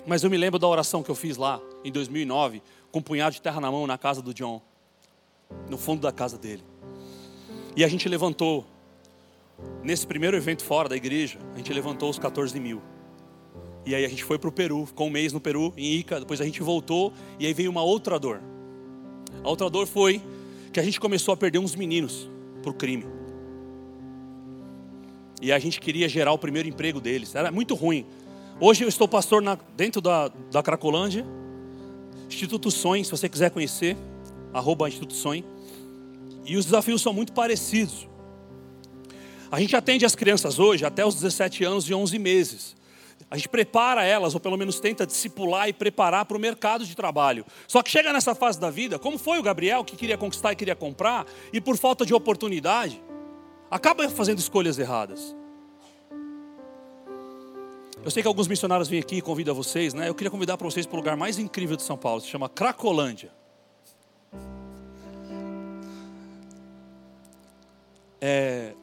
[0.05, 3.33] Mas eu me lembro da oração que eu fiz lá em 2009, com um punhado
[3.33, 4.61] de terra na mão na casa do John,
[5.67, 6.63] no fundo da casa dele.
[7.75, 8.67] E a gente levantou,
[9.83, 12.81] nesse primeiro evento fora da igreja, a gente levantou os 14 mil.
[13.85, 16.19] E aí a gente foi para o Peru, ficou um mês no Peru, em Ica,
[16.19, 18.41] depois a gente voltou, e aí veio uma outra dor.
[19.43, 20.21] A outra dor foi
[20.71, 22.29] que a gente começou a perder uns meninos
[22.61, 23.05] para o crime.
[25.41, 27.33] E a gente queria gerar o primeiro emprego deles.
[27.33, 28.05] Era muito ruim.
[28.59, 31.25] Hoje eu estou pastor na, dentro da, da Cracolândia,
[32.27, 33.97] Instituto Sonho, se você quiser conhecer,
[34.53, 35.43] arroba Instituto Sonho.
[36.45, 38.07] E os desafios são muito parecidos.
[39.51, 42.75] A gente atende as crianças hoje até os 17 anos e 11 meses.
[43.29, 46.95] A gente prepara elas, ou pelo menos tenta discipular e preparar para o mercado de
[46.95, 47.45] trabalho.
[47.67, 50.55] Só que chega nessa fase da vida, como foi o Gabriel, que queria conquistar e
[50.55, 53.01] queria comprar, e por falta de oportunidade,
[53.69, 55.35] acaba fazendo escolhas erradas.
[58.03, 60.09] Eu sei que alguns missionários vêm aqui e convidam vocês, né?
[60.09, 62.49] Eu queria convidar para vocês para o lugar mais incrível de São Paulo, se chama
[62.49, 63.31] Cracolândia.
[68.19, 68.73] É,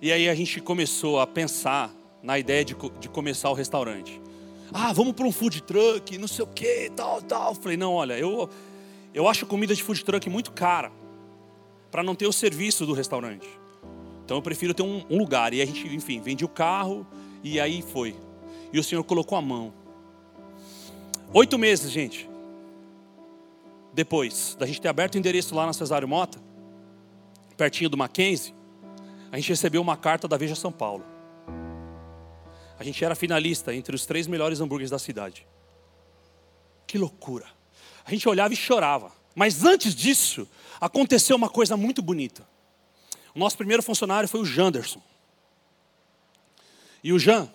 [0.00, 1.90] e aí a gente começou a pensar
[2.22, 4.20] na ideia de, de começar o restaurante.
[4.72, 7.54] Ah, vamos para um food truck, não sei o que, tal, tal.
[7.54, 8.48] Falei, não, olha, eu,
[9.12, 10.92] eu acho comida de food truck muito cara,
[11.90, 13.48] para não ter o serviço do restaurante.
[14.24, 15.52] Então eu prefiro ter um, um lugar.
[15.52, 17.06] E a gente, enfim, vende o carro
[17.42, 18.14] e aí foi.
[18.72, 19.72] E o Senhor colocou a mão.
[21.34, 22.30] Oito meses, gente.
[23.92, 26.40] Depois da gente ter aberto o endereço lá na Cesário Mota,
[27.56, 28.54] pertinho do Mackenzie,
[29.32, 31.04] a gente recebeu uma carta da Veja São Paulo.
[32.78, 35.46] A gente era finalista entre os três melhores hambúrgueres da cidade.
[36.86, 37.46] Que loucura.
[38.04, 39.12] A gente olhava e chorava.
[39.34, 40.48] Mas antes disso,
[40.80, 42.48] aconteceu uma coisa muito bonita.
[43.34, 45.00] O nosso primeiro funcionário foi o Janderson.
[47.02, 47.48] E o Jan,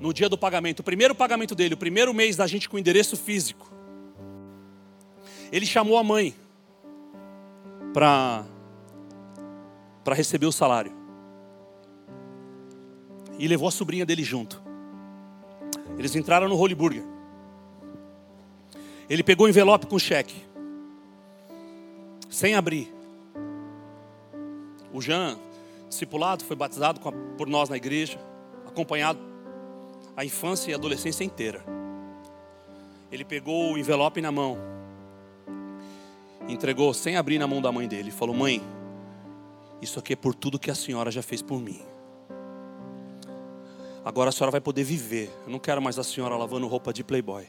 [0.00, 3.16] no dia do pagamento, o primeiro pagamento dele, o primeiro mês da gente com endereço
[3.16, 3.70] físico,
[5.52, 6.34] ele chamou a mãe
[7.92, 8.44] para
[10.10, 10.90] para receber o salário.
[13.38, 14.60] E levou a sobrinha dele junto.
[15.96, 17.04] Eles entraram no Holy Burger.
[19.08, 20.34] Ele pegou o envelope com cheque.
[22.28, 22.92] Sem abrir.
[24.92, 25.38] O Jean,
[25.88, 26.98] discipulado, foi batizado
[27.38, 28.18] por nós na igreja,
[28.66, 29.20] acompanhado
[30.16, 31.64] a infância e a adolescência inteira.
[33.12, 34.58] Ele pegou o envelope na mão,
[36.48, 38.60] entregou sem abrir na mão da mãe dele, falou: Mãe,
[39.82, 41.80] isso aqui é por tudo que a senhora já fez por mim.
[44.04, 45.30] Agora a senhora vai poder viver.
[45.46, 47.46] Eu não quero mais a senhora lavando roupa de playboy.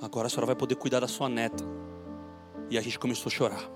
[0.00, 1.64] Agora a senhora vai poder cuidar da sua neta.
[2.68, 3.70] E a gente começou a chorar.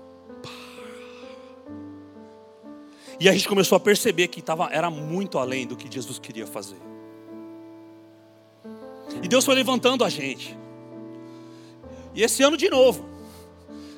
[3.19, 6.45] E a gente começou a perceber que tava, era muito além do que Jesus queria
[6.45, 6.77] fazer.
[9.23, 10.55] E Deus foi levantando a gente.
[12.13, 13.05] E esse ano de novo,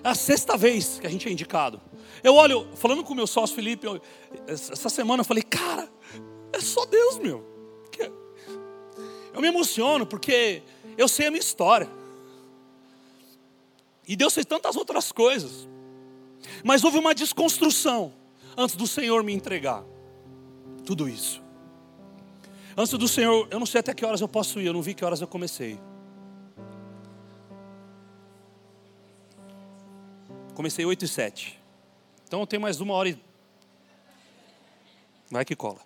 [0.03, 1.81] é a sexta vez que a gente é indicado.
[2.23, 4.01] Eu olho, falando com o meu sócio Felipe, eu,
[4.47, 5.89] essa semana eu falei, cara,
[6.51, 7.49] é só Deus, meu.
[9.33, 10.63] Eu me emociono porque
[10.97, 11.89] eu sei a minha história.
[14.07, 15.67] E Deus fez tantas outras coisas.
[16.63, 18.13] Mas houve uma desconstrução
[18.57, 19.83] antes do Senhor me entregar
[20.85, 21.41] tudo isso.
[22.75, 24.93] Antes do Senhor, eu não sei até que horas eu posso ir, eu não vi
[24.93, 25.79] que horas eu comecei.
[30.55, 31.58] Comecei 8 e 7.
[32.29, 33.17] Então eu tenho mais uma hora e.
[35.31, 35.79] Vai que cola.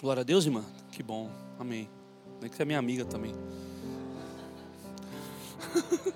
[0.00, 0.64] Glória a Deus, irmã.
[0.92, 1.28] Que bom.
[1.58, 1.90] Amém.
[2.40, 3.34] Tem que ser minha amiga também.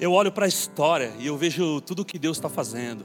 [0.00, 3.04] eu olho para a história e eu vejo tudo que Deus está fazendo,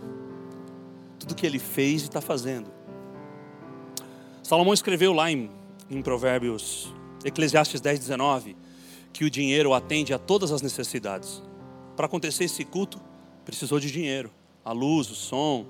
[1.19, 2.71] tudo que Ele fez e está fazendo.
[4.41, 5.51] Salomão escreveu lá em,
[5.89, 6.93] em Provérbios,
[7.25, 8.55] Eclesiastes 10, 19,
[9.11, 11.43] que o dinheiro atende a todas as necessidades.
[11.95, 12.99] Para acontecer esse culto,
[13.45, 14.31] precisou de dinheiro.
[14.65, 15.65] A luz, o som,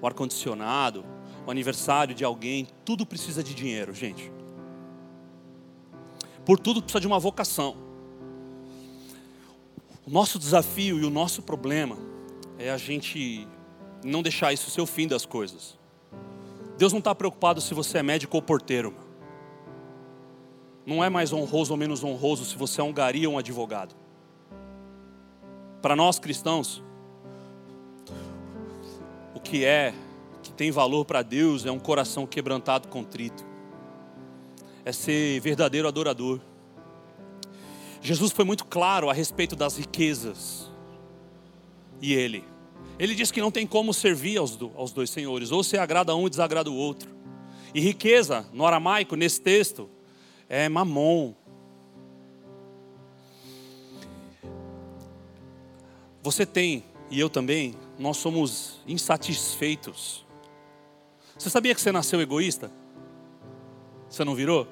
[0.00, 1.04] o ar-condicionado,
[1.46, 4.30] o aniversário de alguém, tudo precisa de dinheiro, gente.
[6.44, 7.76] Por tudo precisa de uma vocação.
[10.06, 11.96] O nosso desafio e o nosso problema
[12.58, 13.46] é a gente
[14.04, 15.78] não deixar isso ser o fim das coisas.
[16.78, 18.94] Deus não está preocupado se você é médico ou porteiro.
[20.86, 23.94] Não é mais honroso ou menos honroso se você é um gari ou um advogado.
[25.80, 26.82] Para nós cristãos,
[29.34, 29.94] o que é,
[30.42, 33.44] que tem valor para Deus é um coração quebrantado, contrito.
[34.84, 36.40] É ser verdadeiro adorador.
[38.02, 40.70] Jesus foi muito claro a respeito das riquezas.
[42.00, 42.44] E ele,
[43.00, 46.26] Ele diz que não tem como servir aos, aos dois senhores, ou se agrada um
[46.26, 47.08] e desagrada o outro.
[47.74, 49.88] E riqueza, no aramaico, nesse texto,
[50.46, 51.32] é mamon.
[56.22, 60.24] Você tem, e eu também, nós somos insatisfeitos.
[61.38, 62.70] Você sabia que você nasceu egoísta?
[64.08, 64.66] Você não virou?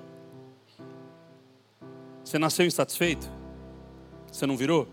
[2.22, 3.30] Você nasceu insatisfeito?
[4.30, 4.86] Você não virou?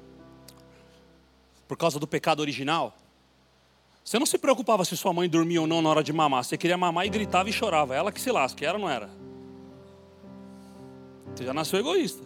[1.67, 2.95] Por causa do pecado original?
[4.03, 6.43] Você não se preocupava se sua mãe dormia ou não na hora de mamar.
[6.43, 7.95] Você queria mamar e gritava e chorava.
[7.95, 9.09] Ela que se lasca, era ou não era?
[11.35, 12.23] Você já nasceu egoísta.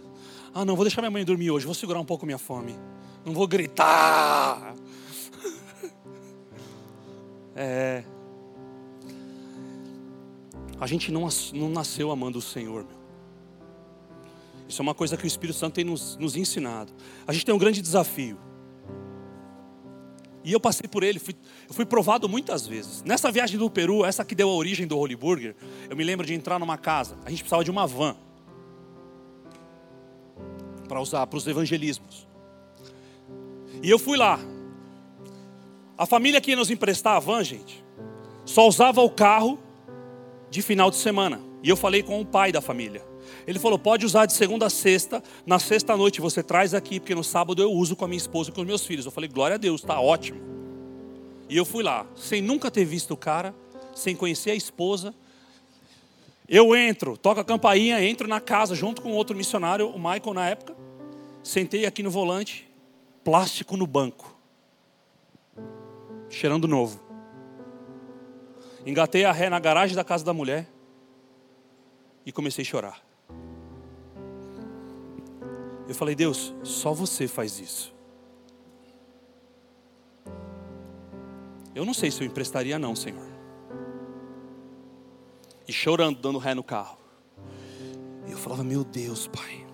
[0.53, 2.75] Ah, não, vou deixar minha mãe dormir hoje, vou segurar um pouco minha fome.
[3.25, 4.75] Não vou gritar.
[7.55, 8.03] É.
[10.79, 12.99] A gente não, não nasceu amando o Senhor, meu.
[14.67, 16.93] Isso é uma coisa que o Espírito Santo tem nos, nos ensinado.
[17.27, 18.37] A gente tem um grande desafio.
[20.43, 21.35] E eu passei por ele, fui,
[21.67, 23.03] eu fui provado muitas vezes.
[23.03, 25.55] Nessa viagem do Peru, essa que deu a origem do Holy Burger,
[25.89, 27.17] eu me lembro de entrar numa casa.
[27.25, 28.15] A gente precisava de uma van
[30.87, 32.28] para usar para os evangelismos.
[33.81, 34.39] E eu fui lá.
[35.97, 37.83] A família que ia nos emprestar a van, gente,
[38.45, 39.59] só usava o carro
[40.49, 41.41] de final de semana.
[41.61, 43.03] E eu falei com o pai da família.
[43.45, 45.21] Ele falou: pode usar de segunda a sexta.
[45.45, 48.49] Na sexta noite você traz aqui, porque no sábado eu uso com a minha esposa
[48.49, 49.05] e com os meus filhos.
[49.05, 50.39] Eu falei: glória a Deus, tá ótimo.
[51.49, 53.55] E eu fui lá, sem nunca ter visto o cara,
[53.95, 55.13] sem conhecer a esposa.
[56.47, 60.47] Eu entro, toco a campainha, entro na casa junto com outro missionário, o Michael na
[60.47, 60.75] época.
[61.43, 62.68] Sentei aqui no volante,
[63.23, 64.35] plástico no banco,
[66.29, 66.99] cheirando novo.
[68.85, 70.67] Engatei a ré na garagem da casa da mulher
[72.25, 73.09] e comecei a chorar.
[75.87, 77.93] Eu falei, Deus, só você faz isso.
[81.73, 83.27] Eu não sei se eu emprestaria, não, Senhor.
[85.67, 86.97] E chorando, dando ré no carro.
[88.27, 89.65] E eu falava, meu Deus, Pai.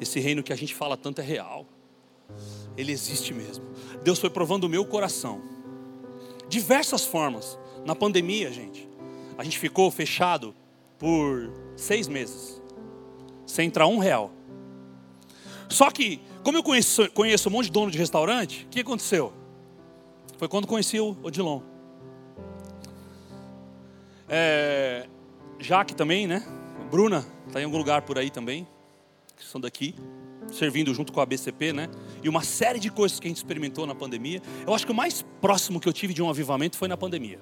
[0.00, 1.66] Esse reino que a gente fala tanto é real.
[2.76, 3.64] Ele existe mesmo.
[4.02, 5.52] Deus foi provando o meu coração
[6.52, 7.58] diversas formas.
[7.84, 8.86] Na pandemia, gente,
[9.38, 10.54] a gente ficou fechado
[10.98, 12.60] por seis meses,
[13.46, 14.30] sem entrar um real.
[15.68, 19.32] Só que, como eu conheço, conheço um monte de dono de restaurante, o que aconteceu?
[20.36, 21.62] Foi quando conheci o Odilon.
[24.28, 25.08] É,
[25.58, 26.46] Jaque também, né?
[26.90, 28.68] Bruna, está em algum lugar por aí também,
[29.36, 29.94] que são daqui
[30.52, 31.88] servindo junto com a BCP, né?
[32.22, 34.40] E uma série de coisas que a gente experimentou na pandemia.
[34.66, 37.40] Eu acho que o mais próximo que eu tive de um avivamento foi na pandemia.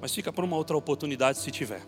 [0.00, 1.82] Mas fica para uma outra oportunidade se tiver.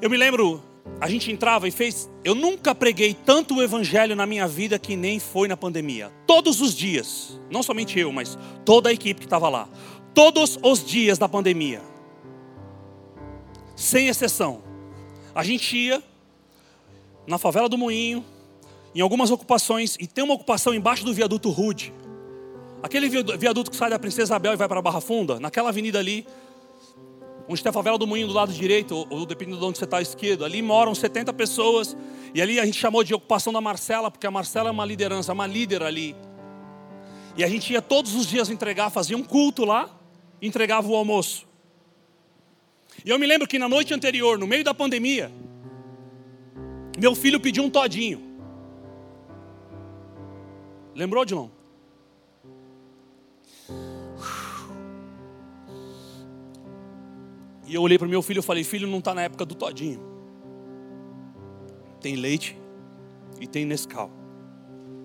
[0.00, 0.62] Eu me lembro,
[1.00, 2.10] a gente entrava e fez.
[2.22, 6.12] Eu nunca preguei tanto o evangelho na minha vida que nem foi na pandemia.
[6.26, 9.68] Todos os dias, não somente eu, mas toda a equipe que estava lá.
[10.12, 11.82] Todos os dias da pandemia,
[13.74, 14.62] sem exceção,
[15.34, 16.02] a gente ia
[17.26, 18.24] na favela do Moinho,
[18.94, 21.92] em algumas ocupações, e tem uma ocupação embaixo do viaduto Rude.
[22.82, 26.26] Aquele viaduto que sai da Princesa Isabel e vai para Barra Funda, naquela avenida ali,
[27.48, 29.84] onde tem a favela do Moinho do lado direito, ou, ou dependendo de onde você
[29.84, 31.96] está, esquerdo, ali moram 70 pessoas,
[32.34, 35.32] e ali a gente chamou de ocupação da Marcela, porque a Marcela é uma liderança,
[35.32, 36.14] uma líder ali.
[37.36, 39.90] E a gente ia todos os dias entregar, fazia um culto lá,
[40.40, 41.46] entregava o almoço.
[43.04, 45.32] E eu me lembro que na noite anterior, no meio da pandemia,
[46.98, 48.20] meu filho pediu um todinho.
[50.94, 51.48] Lembrou, Dilon?
[57.66, 60.00] E eu olhei para meu filho e falei: Filho, não está na época do todinho.
[62.00, 62.56] Tem leite
[63.40, 64.10] e tem Nescau.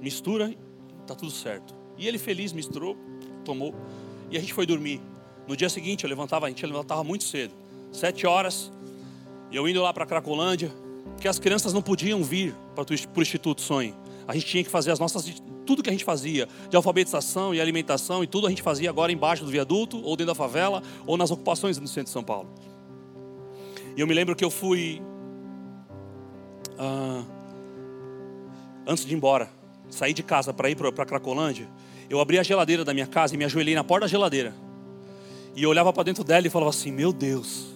[0.01, 0.53] Mistura,
[1.01, 1.73] está tudo certo.
[1.97, 2.95] E ele feliz misturou,
[3.43, 3.73] tomou.
[4.29, 5.01] E a gente foi dormir.
[5.47, 7.53] No dia seguinte eu levantava, a gente levantava muito cedo,
[7.91, 8.71] sete horas.
[9.49, 10.71] E eu indo lá para Cracolândia,
[11.19, 13.95] que as crianças não podiam vir para o Instituto Sonho.
[14.27, 17.59] A gente tinha que fazer as nossas, tudo que a gente fazia, de alfabetização e
[17.59, 21.17] alimentação e tudo a gente fazia agora embaixo do viaduto, ou dentro da favela, ou
[21.17, 22.49] nas ocupações no centro de São Paulo.
[23.95, 25.01] E eu me lembro que eu fui,
[26.77, 27.23] ah,
[28.87, 29.49] antes de ir embora,
[29.89, 31.67] sair de casa para ir para Cracolândia,
[32.09, 34.53] eu abri a geladeira da minha casa e me ajoelhei na porta da geladeira.
[35.55, 37.67] E eu olhava para dentro dela e falava assim: Meu Deus,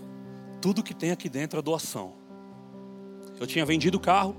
[0.61, 2.13] tudo que tem aqui dentro é doação.
[3.43, 4.33] Eu tinha vendido o carro,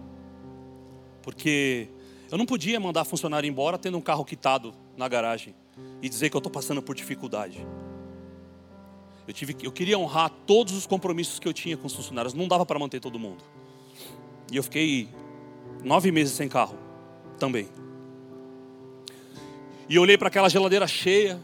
[1.20, 1.88] porque
[2.30, 5.54] eu não podia mandar funcionário embora tendo um carro quitado na garagem
[6.00, 7.66] e dizer que eu estou passando por dificuldade.
[9.28, 12.48] Eu, tive, eu queria honrar todos os compromissos que eu tinha com os funcionários, não
[12.48, 13.44] dava para manter todo mundo.
[14.50, 15.06] E eu fiquei
[15.82, 16.78] nove meses sem carro
[17.38, 17.68] também.
[19.86, 21.38] E eu olhei para aquela geladeira cheia.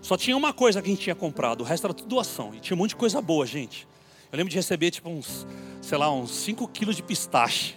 [0.00, 2.54] Só tinha uma coisa que a gente tinha comprado, o resto era tudo doação.
[2.54, 3.86] E tinha um monte de coisa boa, gente.
[4.32, 5.46] Eu lembro de receber tipo uns,
[5.80, 7.74] sei lá, uns 5 quilos de pistache.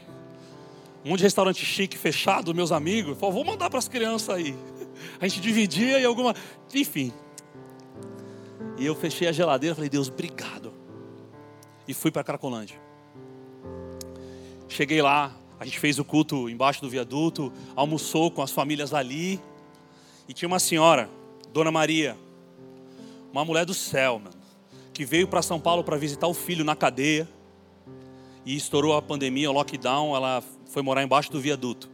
[1.03, 3.17] Um monte de restaurante chique fechado, meus amigos.
[3.17, 4.55] Falou, vou mandar para as crianças aí.
[5.19, 6.35] A gente dividia e alguma.
[6.73, 7.11] Enfim.
[8.77, 10.73] E eu fechei a geladeira falei, Deus, obrigado.
[11.87, 12.79] E fui para Cracolândia.
[14.67, 19.39] Cheguei lá, a gente fez o culto embaixo do viaduto, almoçou com as famílias ali.
[20.27, 21.09] E tinha uma senhora,
[21.51, 22.17] Dona Maria,
[23.31, 24.32] uma mulher do céu, mano,
[24.93, 27.27] que veio para São Paulo para visitar o filho na cadeia.
[28.45, 31.89] E estourou a pandemia, o lockdown, ela foi morar embaixo do viaduto.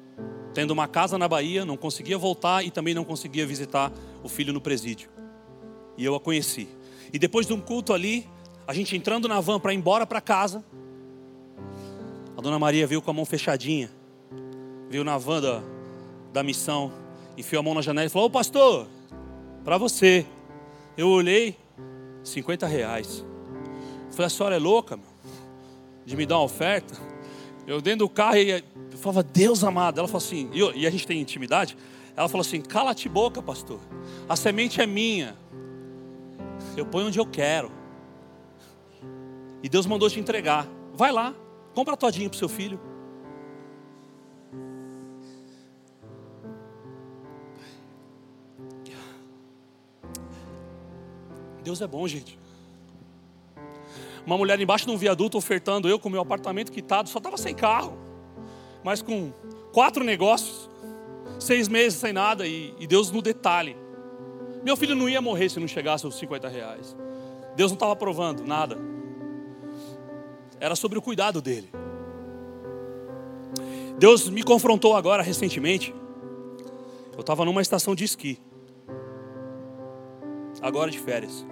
[0.53, 3.91] Tendo uma casa na Bahia, não conseguia voltar e também não conseguia visitar
[4.23, 5.09] o filho no presídio.
[5.97, 6.67] E eu a conheci.
[7.13, 8.27] E depois de um culto ali,
[8.67, 10.63] a gente entrando na van para ir embora para casa,
[12.35, 13.91] a dona Maria veio com a mão fechadinha,
[14.89, 15.61] veio na van da,
[16.33, 16.91] da missão,
[17.37, 18.87] enfiou a mão na janela e falou: Ô pastor,
[19.63, 20.25] para você.
[20.97, 21.55] Eu olhei,
[22.23, 23.25] 50 reais.
[24.11, 25.05] falei: a senhora é louca, meu,
[26.05, 26.95] de me dar uma oferta?
[27.65, 29.99] Eu dentro do carro e eu falava: Deus amado.
[29.99, 31.77] Ela falou assim, e, eu, e a gente tem intimidade.
[32.15, 33.79] Ela falou assim: cala-te boca, pastor.
[34.27, 35.37] A semente é minha.
[36.75, 37.71] Eu ponho onde eu quero.
[39.61, 40.67] E Deus mandou te entregar.
[40.93, 41.35] Vai lá,
[41.73, 42.79] compra todinho para o seu filho.
[51.69, 52.35] Deus é bom, gente.
[54.25, 57.53] Uma mulher embaixo de um viaduto ofertando eu com meu apartamento quitado, só estava sem
[57.53, 57.95] carro,
[58.83, 59.31] mas com
[59.71, 60.67] quatro negócios,
[61.39, 63.77] seis meses sem nada e, e Deus no detalhe.
[64.63, 66.97] Meu filho não ia morrer se não chegasse aos 50 reais.
[67.55, 68.75] Deus não estava provando nada.
[70.59, 71.69] Era sobre o cuidado dele.
[73.99, 75.93] Deus me confrontou agora recentemente.
[77.13, 78.39] Eu estava numa estação de esqui.
[80.61, 81.45] Agora de férias.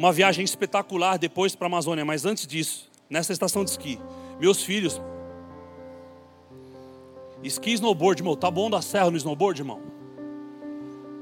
[0.00, 4.00] Uma viagem espetacular depois para a Amazônia, mas antes disso, nessa estação de esqui,
[4.40, 4.98] meus filhos.
[7.44, 8.34] Esqui snowboard, irmão.
[8.34, 9.82] Tá bom da serra no snowboard, irmão?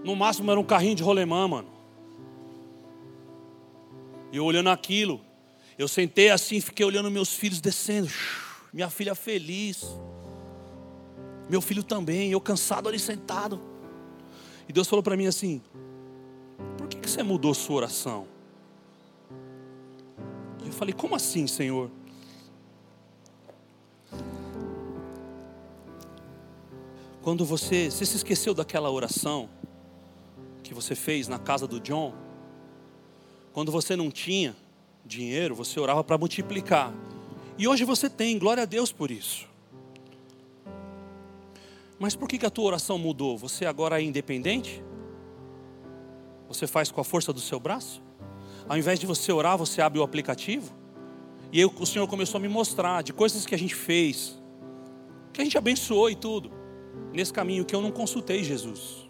[0.04, 1.68] No máximo era um carrinho de rolemã, mano.
[4.30, 5.20] E eu olhando aquilo,
[5.76, 8.08] eu sentei assim, fiquei olhando meus filhos descendo.
[8.72, 9.84] Minha filha feliz.
[11.50, 13.60] Meu filho também, eu cansado ali sentado.
[14.68, 15.60] E Deus falou para mim assim:
[16.76, 18.37] Por que, que você mudou sua oração?
[20.68, 21.90] Eu falei: Como assim, Senhor?
[27.22, 29.48] Quando você, você se esqueceu daquela oração
[30.62, 32.14] que você fez na casa do John,
[33.52, 34.54] quando você não tinha
[35.04, 36.92] dinheiro, você orava para multiplicar.
[37.56, 39.48] E hoje você tem, glória a Deus por isso.
[41.98, 43.36] Mas por que, que a tua oração mudou?
[43.38, 44.82] Você agora é independente?
[46.46, 48.02] Você faz com a força do seu braço?
[48.68, 50.72] Ao invés de você orar, você abre o aplicativo?
[51.50, 54.38] E aí o Senhor começou a me mostrar de coisas que a gente fez,
[55.32, 56.50] que a gente abençoou e tudo,
[57.12, 59.08] nesse caminho que eu não consultei Jesus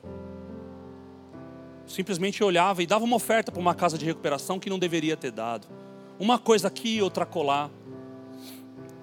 [1.88, 5.30] simplesmente olhava e dava uma oferta para uma casa de recuperação que não deveria ter
[5.30, 5.66] dado.
[6.18, 7.70] Uma coisa aqui, outra colar.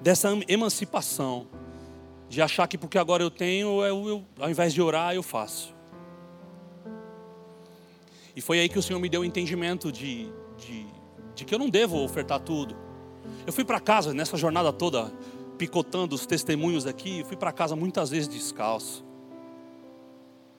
[0.01, 1.47] Dessa emancipação.
[2.29, 5.73] De achar que porque agora eu tenho, eu, eu, ao invés de orar, eu faço.
[8.35, 10.27] E foi aí que o Senhor me deu o entendimento de,
[10.57, 10.85] de,
[11.33, 12.75] de que eu não devo ofertar tudo.
[13.45, 15.11] Eu fui para casa nessa jornada toda,
[15.57, 19.05] picotando os testemunhos aqui, fui para casa muitas vezes descalço.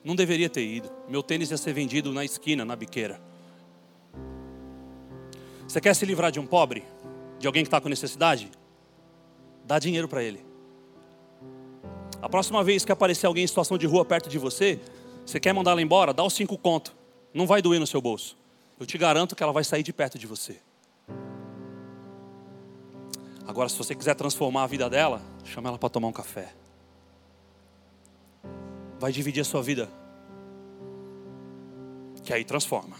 [0.03, 0.89] Não deveria ter ido.
[1.07, 3.21] Meu tênis ia ser vendido na esquina, na biqueira.
[5.67, 6.85] Você quer se livrar de um pobre?
[7.39, 8.49] De alguém que está com necessidade?
[9.65, 10.45] Dá dinheiro para ele.
[12.21, 14.79] A próxima vez que aparecer alguém em situação de rua perto de você,
[15.25, 16.13] você quer mandar ela embora?
[16.13, 16.95] Dá os cinco conto.
[17.33, 18.37] Não vai doer no seu bolso.
[18.79, 20.59] Eu te garanto que ela vai sair de perto de você.
[23.47, 26.53] Agora, se você quiser transformar a vida dela, chama ela para tomar um café
[28.99, 29.89] vai dividir a sua vida.
[32.23, 32.95] Que aí transforma.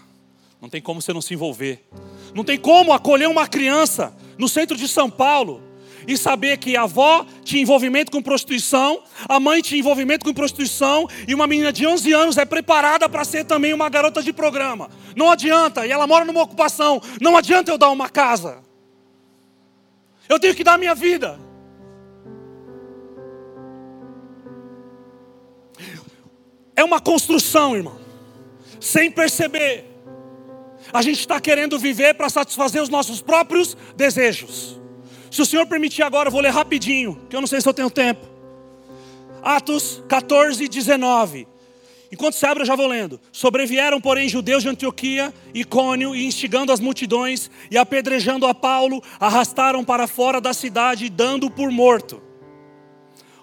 [0.60, 1.86] Não tem como você não se envolver.
[2.34, 5.62] Não tem como acolher uma criança no centro de São Paulo
[6.08, 11.06] e saber que a avó tinha envolvimento com prostituição, a mãe tinha envolvimento com prostituição
[11.28, 14.88] e uma menina de 11 anos é preparada para ser também uma garota de programa.
[15.14, 18.64] Não adianta, e ela mora numa ocupação, não adianta eu dar uma casa.
[20.26, 21.38] Eu tenho que dar minha vida.
[26.74, 27.98] É uma construção, irmão.
[28.80, 29.84] Sem perceber.
[30.90, 34.77] A gente está querendo viver para satisfazer os nossos próprios desejos.
[35.30, 37.74] Se o Senhor permitir agora, eu vou ler rapidinho, que eu não sei se eu
[37.74, 38.26] tenho tempo.
[39.42, 41.46] Atos 14, 19.
[42.10, 43.20] Enquanto se abre, eu já vou lendo.
[43.30, 49.84] Sobrevieram, porém, judeus de Antioquia, Icônio, e instigando as multidões, e apedrejando a Paulo, arrastaram
[49.84, 52.22] para fora da cidade, dando por morto.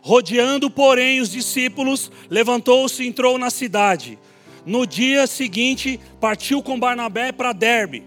[0.02, 4.18] Rodeando, porém, os discípulos, levantou-se e entrou na cidade.
[4.66, 8.04] No dia seguinte, partiu com Barnabé para Derbe.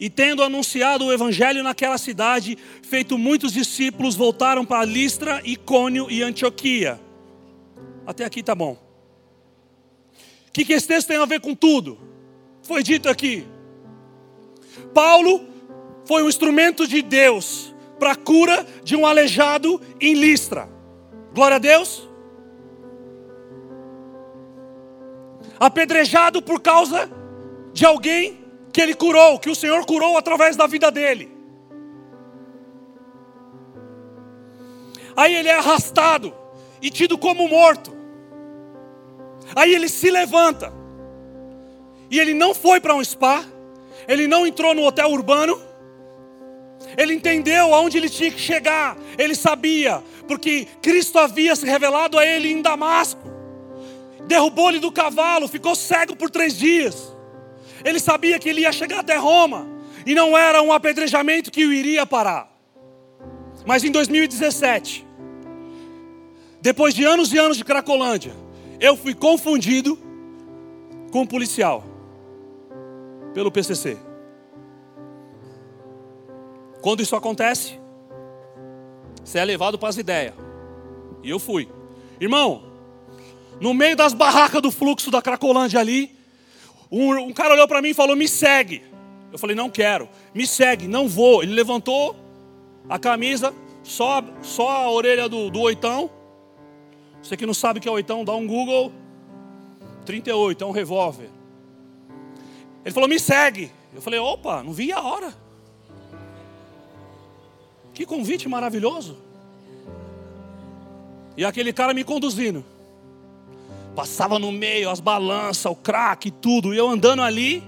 [0.00, 6.22] E tendo anunciado o evangelho naquela cidade, feito muitos discípulos, voltaram para Listra, Icônio e
[6.22, 7.00] Antioquia.
[8.06, 8.72] Até aqui tá bom.
[10.48, 11.98] O que, que esse texto tem a ver com tudo?
[12.62, 13.46] Foi dito aqui.
[14.94, 15.46] Paulo
[16.04, 20.68] foi um instrumento de Deus para a cura de um aleijado em Listra.
[21.34, 22.08] Glória a Deus.
[25.58, 27.10] Apedrejado por causa
[27.72, 28.47] de alguém
[28.78, 31.28] que ele curou, que o Senhor curou através da vida dele.
[35.16, 36.32] Aí ele é arrastado
[36.80, 37.92] e tido como morto.
[39.56, 40.72] Aí ele se levanta.
[42.08, 43.44] E ele não foi para um spa,
[44.06, 45.60] ele não entrou no hotel urbano,
[46.96, 52.24] ele entendeu aonde ele tinha que chegar, ele sabia, porque Cristo havia se revelado a
[52.24, 53.28] ele em Damasco,
[54.28, 57.07] derrubou-lhe do cavalo, ficou cego por três dias.
[57.84, 59.66] Ele sabia que ele ia chegar até Roma,
[60.04, 62.50] e não era um apedrejamento que o iria parar.
[63.66, 65.06] Mas em 2017,
[66.60, 68.32] depois de anos e anos de Cracolândia,
[68.80, 69.98] eu fui confundido
[71.10, 71.84] com um policial
[73.34, 73.96] pelo PCC.
[76.80, 77.78] Quando isso acontece,
[79.24, 80.34] você é levado para as ideias.
[81.22, 81.68] E eu fui.
[82.20, 82.62] Irmão,
[83.60, 86.17] no meio das barracas do fluxo da Cracolândia ali,
[86.90, 88.82] um, um cara olhou para mim e falou: Me segue.
[89.32, 90.08] Eu falei: Não quero.
[90.34, 91.42] Me segue, não vou.
[91.42, 92.16] Ele levantou
[92.88, 96.10] a camisa, só, só a orelha do, do oitão,
[97.22, 98.92] você que não sabe o que é oitão, dá um Google.
[100.06, 101.28] 38, é um revólver.
[102.84, 103.70] Ele falou, me segue.
[103.94, 105.34] Eu falei, opa, não vi a hora.
[107.92, 109.18] Que convite maravilhoso.
[111.36, 112.64] E aquele cara me conduzindo.
[113.98, 116.72] Passava no meio, as balanças, o crack, tudo.
[116.72, 117.64] E eu andando ali.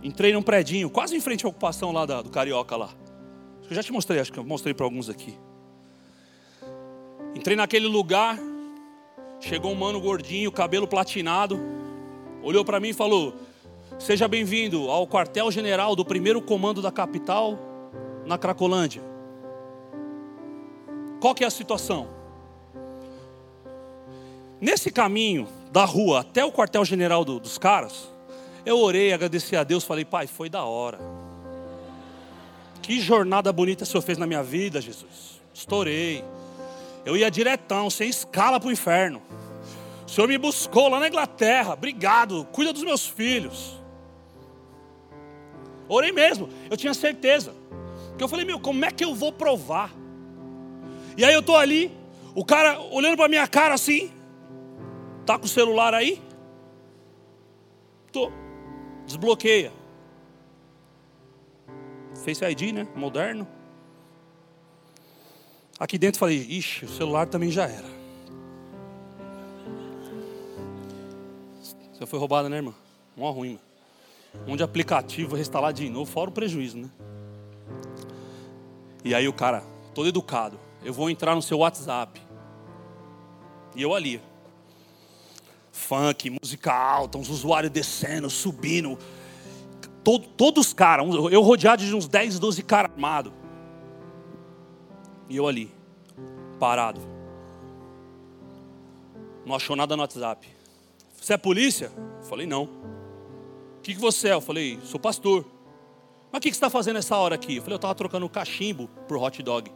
[0.00, 2.90] Entrei num predinho, quase em frente à ocupação lá do Carioca lá.
[3.68, 5.36] Eu já te mostrei, acho que eu mostrei para alguns aqui.
[7.34, 8.38] Entrei naquele lugar,
[9.40, 11.58] chegou um mano gordinho, cabelo platinado,
[12.44, 13.34] olhou para mim e falou:
[13.98, 17.58] Seja bem-vindo ao quartel-general do primeiro comando da capital,
[18.24, 19.07] na Cracolândia.
[21.20, 22.08] Qual que é a situação?
[24.60, 28.08] Nesse caminho da rua até o quartel-general do, dos caras,
[28.64, 30.98] eu orei, agradeci a Deus, falei, pai, foi da hora.
[32.82, 35.40] Que jornada bonita o Senhor fez na minha vida, Jesus.
[35.52, 36.24] Estourei.
[37.04, 39.22] Eu ia diretão, sem escala para o inferno.
[40.06, 41.74] O Senhor me buscou lá na Inglaterra.
[41.74, 42.46] Obrigado.
[42.52, 43.78] Cuida dos meus filhos.
[45.88, 46.48] Orei mesmo.
[46.70, 47.54] Eu tinha certeza.
[48.08, 49.92] Porque eu falei, meu, como é que eu vou provar?
[51.18, 51.90] E aí eu estou ali,
[52.32, 54.12] o cara olhando para minha cara assim.
[55.26, 56.22] Tá com o celular aí?
[58.12, 58.30] Tô.
[59.04, 59.72] Desbloqueia.
[62.24, 62.86] Face ID, né?
[62.94, 63.48] Moderno.
[65.76, 67.98] Aqui dentro falei, ixi, o celular também já era.
[71.94, 72.72] Você foi roubada, né, irmã?
[73.16, 73.58] Mó ruim,
[74.34, 74.52] mano.
[74.52, 76.88] Um de aplicativo, restalar de novo, fora o prejuízo, né?
[79.04, 82.20] E aí o cara, todo educado, eu vou entrar no seu WhatsApp.
[83.74, 84.20] E eu ali.
[85.72, 88.98] Funk, música alta, uns usuários descendo, subindo,
[90.02, 93.32] todo, todos os caras, eu rodeado de uns 10, 12 caras armados.
[95.28, 95.70] E eu ali,
[96.58, 97.00] parado.
[99.44, 100.48] Não achou nada no WhatsApp.
[101.20, 101.92] Você é polícia?
[101.96, 102.64] Eu falei, não.
[102.64, 104.34] O que, que você é?
[104.34, 105.44] Eu falei, sou pastor.
[106.32, 107.56] Mas o que, que você está fazendo nessa hora aqui?
[107.56, 109.70] Eu falei, eu estava trocando cachimbo por hot dog.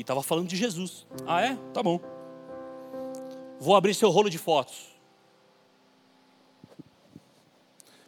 [0.00, 1.06] E estava falando de Jesus.
[1.26, 1.56] Ah, é?
[1.72, 2.00] Tá bom.
[3.60, 4.88] Vou abrir seu rolo de fotos.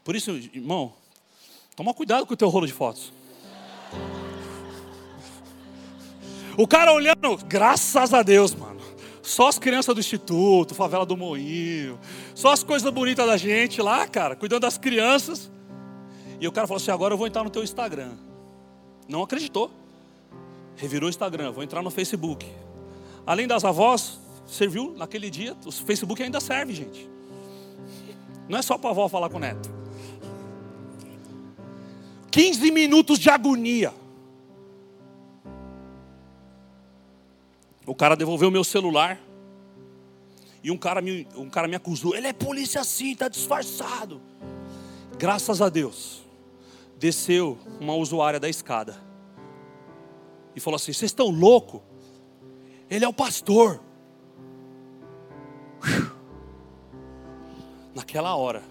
[0.02, 0.94] Por isso, irmão,
[1.74, 3.12] Toma cuidado com o teu rolo de fotos.
[6.56, 8.80] O cara olhando, graças a Deus, mano.
[9.22, 11.98] Só as crianças do instituto, favela do Moinho,
[12.34, 15.50] só as coisas bonitas da gente lá, cara, cuidando das crianças.
[16.40, 18.12] E o cara falou assim: agora eu vou entrar no teu Instagram.
[19.08, 19.70] Não acreditou.
[20.76, 22.46] Revirou o Instagram, vou entrar no Facebook.
[23.26, 27.08] Além das avós, serviu naquele dia, o Facebook ainda serve, gente.
[28.48, 29.70] Não é só para a avó falar com o neto.
[32.30, 33.92] 15 minutos de agonia.
[37.86, 39.20] O cara devolveu meu celular.
[40.64, 42.14] E um cara me, um cara me acusou.
[42.14, 44.20] Ele é polícia sim, está disfarçado.
[45.18, 46.22] Graças a Deus,
[46.98, 49.11] desceu uma usuária da escada.
[50.54, 51.80] E falou assim: Vocês estão loucos?
[52.90, 53.80] Ele é o pastor.
[57.94, 58.62] Naquela hora,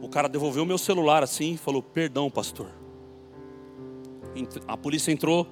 [0.00, 2.70] o cara devolveu meu celular assim e falou: Perdão, pastor.
[4.66, 5.46] A polícia entrou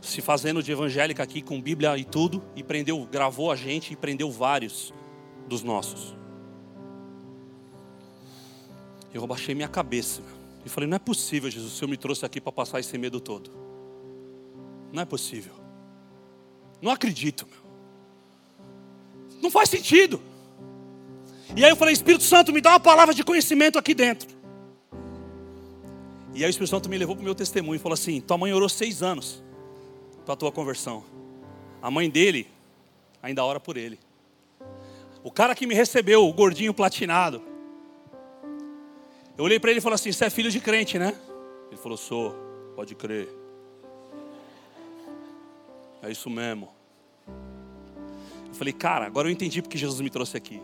[0.00, 3.96] se fazendo de evangélica aqui com Bíblia e tudo, e prendeu, gravou a gente e
[3.96, 4.92] prendeu vários
[5.48, 6.16] dos nossos.
[9.12, 10.22] Eu abaixei minha cabeça
[10.64, 13.20] e falei: Não é possível, Jesus, o Senhor me trouxe aqui para passar esse medo
[13.20, 13.61] todo.
[14.92, 15.54] Não é possível.
[16.80, 17.62] Não acredito, meu.
[19.40, 20.20] Não faz sentido.
[21.56, 24.28] E aí eu falei: Espírito Santo, me dá uma palavra de conhecimento aqui dentro.
[26.34, 28.36] E aí o Espírito Santo me levou para o meu testemunho e falou assim: Tua
[28.36, 29.42] mãe orou seis anos
[30.24, 31.04] para a tua conversão.
[31.80, 32.46] A mãe dele
[33.22, 33.98] ainda ora por ele.
[35.22, 37.42] O cara que me recebeu, o gordinho platinado.
[39.36, 41.14] Eu olhei para ele e falei assim: Você é filho de crente, né?
[41.70, 42.34] Ele falou: Sou,
[42.74, 43.41] pode crer.
[46.02, 46.68] É isso mesmo.
[48.48, 50.60] Eu falei: Cara, agora eu entendi porque Jesus me trouxe aqui.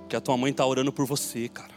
[0.00, 1.72] Porque a tua mãe está orando por você, cara.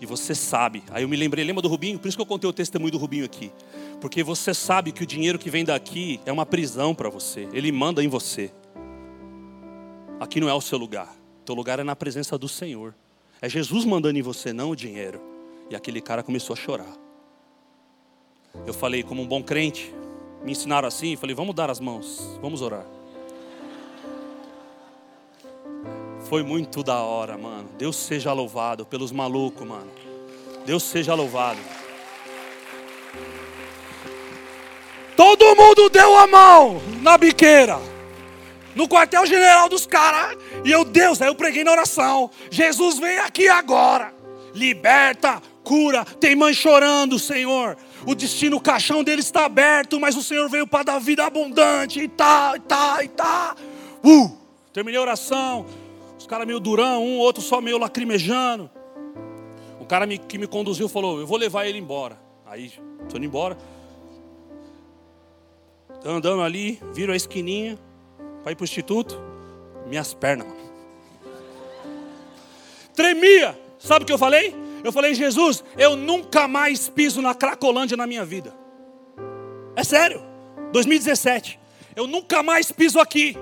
[0.00, 0.82] E você sabe.
[0.90, 1.98] Aí eu me lembrei, lembra do Rubinho?
[1.98, 3.52] Por isso que eu contei o testemunho do Rubinho aqui.
[4.00, 7.48] Porque você sabe que o dinheiro que vem daqui é uma prisão para você.
[7.52, 8.50] Ele manda em você.
[10.18, 11.14] Aqui não é o seu lugar.
[11.44, 12.94] Teu lugar é na presença do Senhor.
[13.40, 15.20] É Jesus mandando em você, não o dinheiro.
[15.70, 16.96] E aquele cara começou a chorar.
[18.66, 19.92] Eu falei, como um bom crente,
[20.44, 22.84] me ensinaram assim, falei, vamos dar as mãos, vamos orar.
[26.28, 27.68] Foi muito da hora, mano.
[27.78, 29.90] Deus seja louvado pelos malucos, mano.
[30.64, 31.58] Deus seja louvado.
[35.16, 37.78] Todo mundo deu a mão na biqueira.
[38.74, 40.36] No quartel-general dos caras.
[40.64, 42.30] E eu, Deus, aí eu preguei na oração.
[42.50, 44.12] Jesus vem aqui agora.
[44.54, 46.04] Liberta, cura.
[46.04, 47.76] Tem mãe chorando, Senhor.
[48.06, 52.00] O destino, o caixão dele está aberto, mas o Senhor veio para dar vida abundante.
[52.00, 53.56] E tá, e tá, e tá.
[54.04, 54.36] Uh,
[54.72, 55.66] terminei a oração.
[56.18, 58.70] Os caras meio durão, um, outro só meio lacrimejando.
[59.80, 62.18] O cara me, que me conduziu falou: Eu vou levar ele embora.
[62.46, 62.66] Aí,
[63.04, 63.56] estou indo embora
[66.04, 67.78] andando ali, viro a esquininha
[68.42, 69.18] para ir para o instituto,
[69.86, 70.46] minhas pernas.
[72.94, 73.58] Tremia.
[73.78, 74.54] Sabe o que eu falei?
[74.84, 78.54] Eu falei, Jesus, eu nunca mais piso na Cracolândia na minha vida.
[79.74, 80.22] É sério.
[80.72, 81.58] 2017.
[81.96, 83.34] Eu nunca mais piso aqui.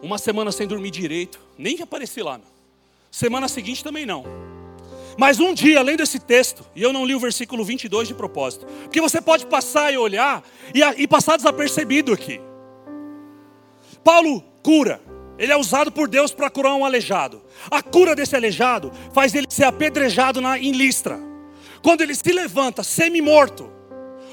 [0.00, 1.38] Uma semana sem dormir direito.
[1.58, 2.38] Nem apareci lá.
[2.38, 2.46] Meu.
[3.10, 4.24] Semana seguinte também não.
[5.18, 8.66] Mas um dia, lendo esse texto, e eu não li o versículo 22 de propósito,
[8.84, 10.42] porque você pode passar e olhar
[10.74, 12.40] e, e passar desapercebido aqui.
[14.02, 15.00] Paulo cura,
[15.38, 17.42] ele é usado por Deus para curar um aleijado.
[17.70, 21.18] A cura desse aleijado faz ele ser apedrejado na, em listra.
[21.82, 23.70] Quando ele se levanta semi-morto,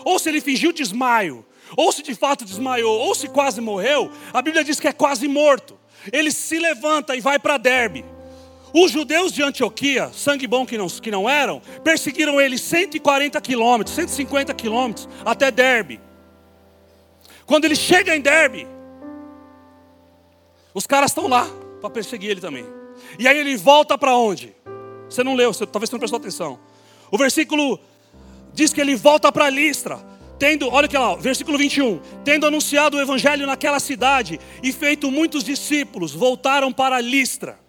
[0.05, 1.45] ou se ele fingiu desmaio,
[1.75, 5.27] ou se de fato desmaiou, ou se quase morreu, a Bíblia diz que é quase
[5.27, 5.79] morto.
[6.11, 8.05] Ele se levanta e vai para Derbe.
[8.73, 13.95] Os judeus de Antioquia, sangue bom que não, que não eram, perseguiram ele 140 quilômetros,
[13.95, 15.99] 150 quilômetros até Derbe.
[17.45, 18.65] Quando ele chega em Derbe,
[20.73, 21.47] os caras estão lá
[21.79, 22.65] para perseguir ele também.
[23.17, 24.55] E aí ele volta para onde?
[25.09, 26.59] Você não leu, você, talvez você não prestou atenção.
[27.11, 27.79] O versículo
[28.53, 29.99] diz que ele volta para Listra,
[30.39, 35.43] tendo, olha aqui lá, versículo 21, tendo anunciado o evangelho naquela cidade e feito muitos
[35.43, 37.59] discípulos, voltaram para Listra.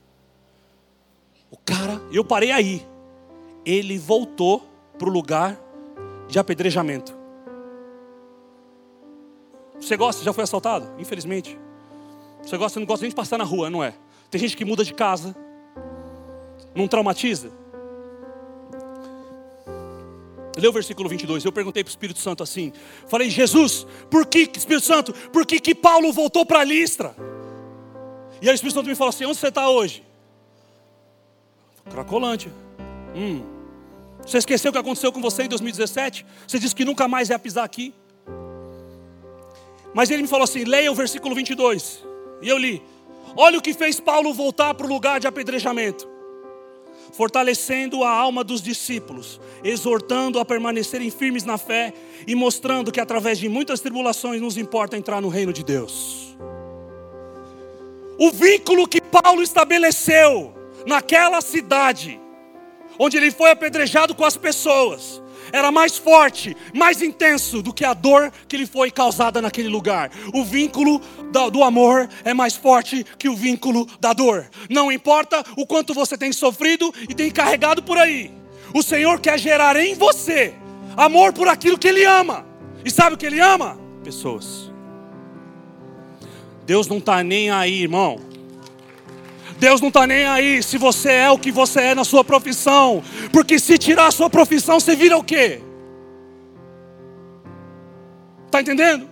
[1.50, 2.86] O cara, eu parei aí.
[3.64, 4.66] Ele voltou
[4.98, 5.60] para o lugar
[6.28, 7.14] de apedrejamento.
[9.78, 10.24] Você gosta?
[10.24, 10.92] Já foi assaltado?
[10.98, 11.58] Infelizmente.
[12.42, 12.78] Você gosta?
[12.78, 13.94] Não gosta nem de passar na rua, não é?
[14.30, 15.34] Tem gente que muda de casa.
[16.74, 17.50] Não traumatiza?
[20.56, 21.44] Lê o versículo 22.
[21.44, 22.72] Eu perguntei para o Espírito Santo assim.
[23.08, 27.14] Falei, Jesus, por que, Espírito Santo, por que, que Paulo voltou para a Listra?
[28.40, 30.02] E aí o Espírito Santo me falou assim: onde você está hoje?
[31.90, 32.52] Cracolândia.
[33.14, 33.44] Hum.
[34.26, 36.24] Você esqueceu o que aconteceu com você em 2017?
[36.46, 37.94] Você disse que nunca mais ia pisar aqui.
[39.94, 42.11] Mas ele me falou assim: leia o versículo 22.
[42.42, 42.82] E eu li:
[43.36, 46.08] Olha o que fez Paulo voltar para o lugar de apedrejamento,
[47.12, 51.94] fortalecendo a alma dos discípulos, exortando a permanecerem firmes na fé
[52.26, 56.36] e mostrando que através de muitas tribulações nos importa entrar no reino de Deus.
[58.18, 60.52] O vínculo que Paulo estabeleceu
[60.86, 62.20] naquela cidade,
[62.98, 65.21] onde ele foi apedrejado com as pessoas,
[65.52, 70.10] era mais forte, mais intenso do que a dor que lhe foi causada naquele lugar.
[70.32, 71.00] O vínculo
[71.52, 74.48] do amor é mais forte que o vínculo da dor.
[74.70, 78.30] Não importa o quanto você tem sofrido e tem carregado por aí,
[78.74, 80.54] o Senhor quer gerar em você
[80.96, 82.44] amor por aquilo que Ele ama.
[82.84, 83.78] E sabe o que Ele ama?
[84.02, 84.72] Pessoas.
[86.64, 88.31] Deus não está nem aí, irmão.
[89.62, 93.00] Deus não está nem aí se você é o que você é na sua profissão.
[93.32, 95.62] Porque se tirar a sua profissão, você vira o quê?
[98.46, 99.08] Está entendendo?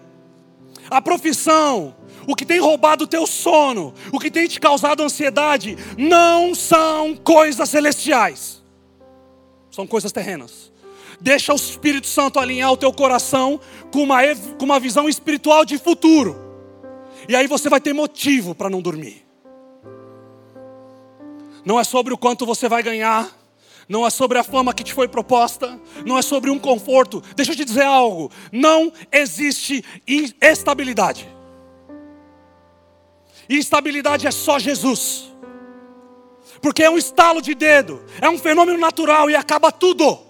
[0.91, 1.95] A profissão,
[2.27, 7.15] o que tem roubado o teu sono, o que tem te causado ansiedade, não são
[7.15, 8.61] coisas celestiais.
[9.71, 10.73] São coisas terrenas.
[11.21, 13.61] Deixa o Espírito Santo alinhar o teu coração
[13.93, 14.19] com uma,
[14.59, 16.37] com uma visão espiritual de futuro.
[17.29, 19.30] E aí você vai ter motivo para não dormir.
[21.65, 23.29] Não é sobre o quanto você vai ganhar,
[23.89, 27.23] não é sobre a fama que te foi proposta, não é sobre um conforto.
[27.35, 29.85] Deixa eu te dizer algo: não existe
[30.41, 31.29] estabilidade.
[33.49, 35.29] Instabilidade é só Jesus.
[36.63, 40.21] Porque é um estalo de dedo, é um fenômeno natural e acaba tudo.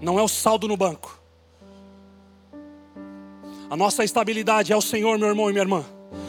[0.00, 1.18] Não é o saldo no banco.
[3.70, 5.84] A nossa estabilidade é o Senhor, meu irmão e minha irmã.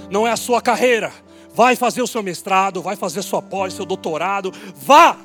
[0.10, 1.12] Não é a sua carreira.
[1.54, 5.18] Vai fazer o seu mestrado, vai fazer sua pós, seu doutorado, vá!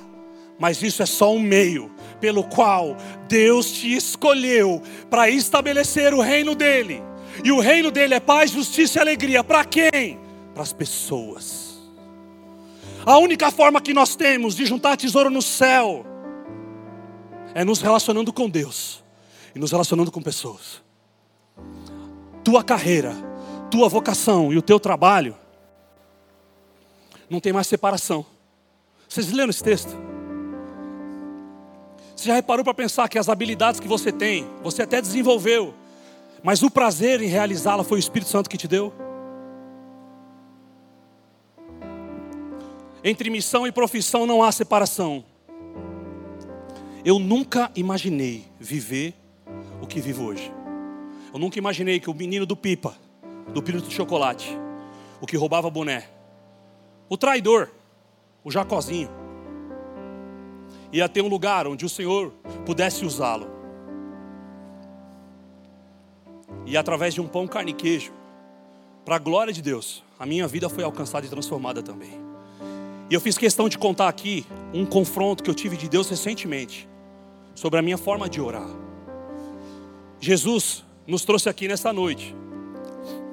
[0.58, 2.96] Mas isso é só um meio pelo qual
[3.28, 7.00] Deus te escolheu para estabelecer o reino dele.
[7.44, 9.44] E o reino dele é paz, justiça e alegria.
[9.44, 10.18] Para quem?
[10.52, 11.78] Para as pessoas.
[13.06, 16.04] A única forma que nós temos de juntar tesouro no céu
[17.54, 19.02] é nos relacionando com Deus
[19.54, 20.82] e nos relacionando com pessoas
[22.48, 23.14] tua carreira,
[23.70, 25.36] tua vocação e o teu trabalho,
[27.28, 28.24] não tem mais separação.
[29.08, 29.96] Vocês leram esse texto?
[32.14, 35.72] Você já reparou para pensar que as habilidades que você tem, você até desenvolveu,
[36.42, 38.92] mas o prazer em realizá-la foi o Espírito Santo que te deu?
[43.04, 45.24] Entre missão e profissão não há separação.
[47.04, 49.14] Eu nunca imaginei viver
[49.80, 50.52] o que vivo hoje.
[51.32, 52.96] Eu nunca imaginei que o menino do pipa,
[53.54, 54.58] do pirulito de chocolate,
[55.20, 56.08] o que roubava boné,
[57.08, 57.70] o traidor,
[58.44, 59.10] o Jacozinho,
[60.92, 62.32] ia ter um lugar onde o Senhor
[62.64, 63.48] pudesse usá-lo.
[66.66, 68.12] E através de um pão, carne e queijo,
[69.04, 72.10] para a glória de Deus, a minha vida foi alcançada e transformada também.
[73.10, 76.86] E eu fiz questão de contar aqui um confronto que eu tive de Deus recentemente
[77.54, 78.68] sobre a minha forma de orar.
[80.20, 82.36] Jesus nos trouxe aqui nessa noite.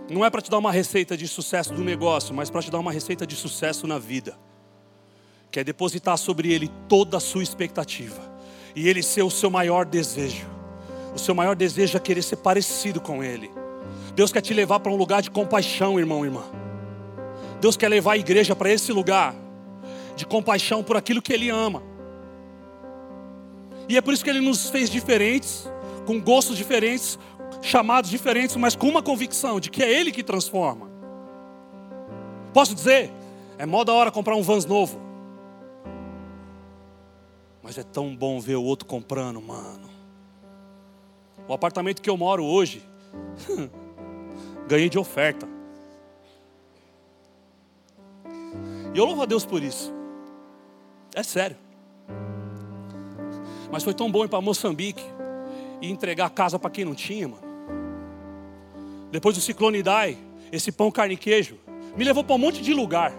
[0.09, 2.79] Não é para te dar uma receita de sucesso do negócio, mas para te dar
[2.79, 4.37] uma receita de sucesso na vida.
[5.51, 8.21] Que é depositar sobre ele toda a sua expectativa.
[8.75, 10.47] E ele ser o seu maior desejo.
[11.15, 13.49] O seu maior desejo é querer ser parecido com ele.
[14.13, 16.43] Deus quer te levar para um lugar de compaixão, irmão irmã.
[17.59, 19.33] Deus quer levar a igreja para esse lugar
[20.15, 21.81] de compaixão por aquilo que ele ama.
[23.87, 25.69] E é por isso que ele nos fez diferentes,
[26.05, 27.17] com gostos diferentes,
[27.65, 30.89] chamados diferentes, mas com uma convicção de que é Ele que transforma.
[32.53, 33.11] Posso dizer,
[33.57, 34.99] é mó da hora comprar um Vans novo.
[37.61, 39.89] Mas é tão bom ver o outro comprando, mano.
[41.47, 42.83] O apartamento que eu moro hoje,
[44.67, 45.47] ganhei de oferta.
[48.93, 49.91] E eu louvo a Deus por isso.
[51.13, 51.57] É sério.
[53.71, 55.03] Mas foi tão bom ir para Moçambique
[55.81, 57.44] e entregar a casa para quem não tinha, mano.
[59.15, 60.17] Depois do ciclone Idai,
[60.51, 61.57] esse pão, carne e queijo,
[61.95, 63.13] me levou para um monte de lugar.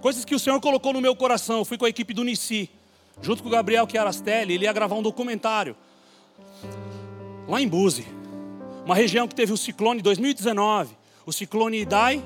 [0.00, 1.58] Coisas que o Senhor colocou no meu coração.
[1.58, 2.70] Eu fui com a equipe do Nici,
[3.20, 5.74] junto com o Gabriel Chiarastelli, ele ia gravar um documentário.
[7.48, 8.06] Lá em Buzi,
[8.86, 12.24] uma região que teve o ciclone 2019, o ciclone Idai,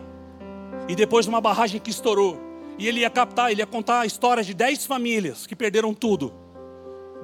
[0.86, 2.38] e depois uma barragem que estourou.
[2.76, 6.30] E ele ia captar, ele ia contar a história de 10 famílias que perderam tudo.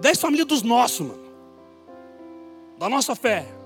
[0.01, 1.25] 10 famílias dos nossos, mano.
[2.79, 3.64] Da nossa fé.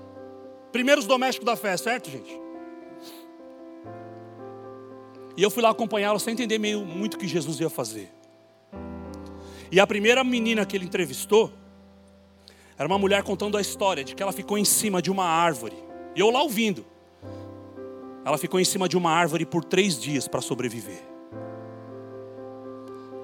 [0.71, 2.39] Primeiros domésticos da fé, certo, gente?
[5.35, 8.11] E eu fui lá acompanhá-lo sem entender meio, muito o que Jesus ia fazer.
[9.71, 11.51] E a primeira menina que ele entrevistou
[12.77, 15.75] era uma mulher contando a história de que ela ficou em cima de uma árvore.
[16.15, 16.85] E eu lá ouvindo.
[18.25, 21.01] Ela ficou em cima de uma árvore por três dias para sobreviver.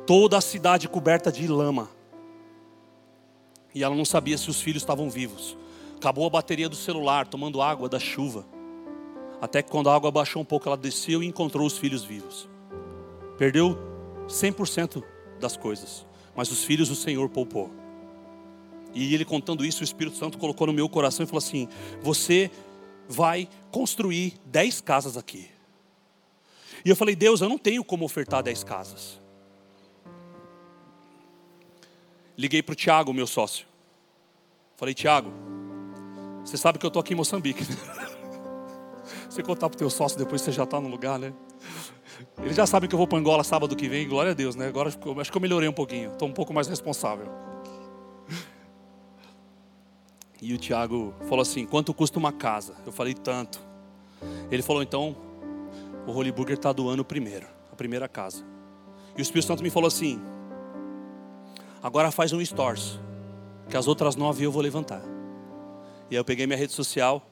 [0.06, 1.89] Toda a cidade coberta de lama.
[3.74, 5.58] E ela não sabia se os filhos estavam vivos.
[5.96, 8.46] Acabou a bateria do celular, tomando água da chuva.
[9.41, 12.50] Até que quando a água baixou um pouco, ela desceu e encontrou os filhos vivos.
[13.38, 13.78] Perdeu
[14.28, 15.04] 100%
[15.39, 17.72] das coisas, mas os filhos o Senhor poupou.
[18.93, 21.68] E ele contando isso, o Espírito Santo colocou no meu coração e falou assim:
[22.02, 22.50] Você
[23.10, 25.50] vai construir dez casas aqui.
[26.84, 29.20] E eu falei, Deus, eu não tenho como ofertar dez casas.
[32.38, 33.66] Liguei para o Tiago, meu sócio.
[34.76, 35.32] Falei, Tiago,
[36.46, 37.66] você sabe que eu estou aqui em Moçambique.
[39.28, 41.34] você contar para o teu sócio, depois você já está no lugar, né?
[42.38, 44.68] Ele já sabe que eu vou para Angola sábado que vem, glória a Deus, né?
[44.68, 47.28] Agora acho que eu melhorei um pouquinho, estou um pouco mais responsável.
[50.39, 52.76] E o Tiago falou assim: quanto custa uma casa?
[52.86, 53.60] Eu falei, tanto.
[54.52, 55.16] Ele falou, então,
[56.06, 58.46] o Holy Burger está doando primeiro, a primeira casa.
[59.18, 60.22] E o Espírito Santo me falou assim:
[61.82, 63.00] agora faz um stores,
[63.68, 65.14] que as outras nove eu vou levantar.
[66.10, 67.26] E aí eu peguei minha rede social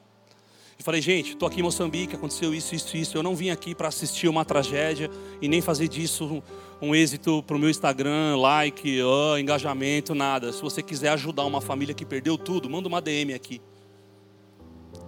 [0.78, 3.16] e falei, gente, estou aqui em Moçambique, aconteceu isso, isso, isso.
[3.16, 5.10] Eu não vim aqui para assistir uma tragédia
[5.40, 6.42] e nem fazer disso
[6.80, 10.52] um, um êxito para o meu Instagram, like, oh, engajamento, nada.
[10.52, 13.60] Se você quiser ajudar uma família que perdeu tudo, manda uma DM aqui.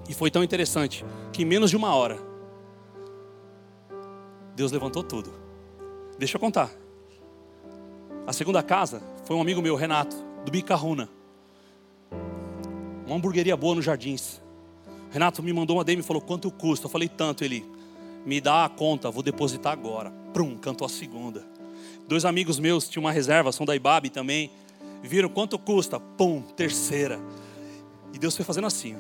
[0.09, 2.19] E foi tão interessante que em menos de uma hora,
[4.55, 5.33] Deus levantou tudo.
[6.19, 6.71] Deixa eu contar.
[8.27, 11.09] A segunda casa foi um amigo meu, Renato, do Bicarruna.
[13.07, 14.43] Uma hamburgueria boa nos Jardins.
[15.13, 16.87] Renato me mandou uma DM e falou: quanto custa?
[16.87, 17.45] Eu falei: tanto.
[17.45, 17.65] Ele,
[18.25, 20.11] me dá a conta, vou depositar agora.
[20.33, 21.47] Prum, cantou a segunda.
[22.09, 24.51] Dois amigos meus tinham uma reserva, são da Ibabe também.
[25.03, 26.01] Viram quanto custa?
[26.01, 27.21] Pum, terceira.
[28.13, 28.97] E Deus foi fazendo assim.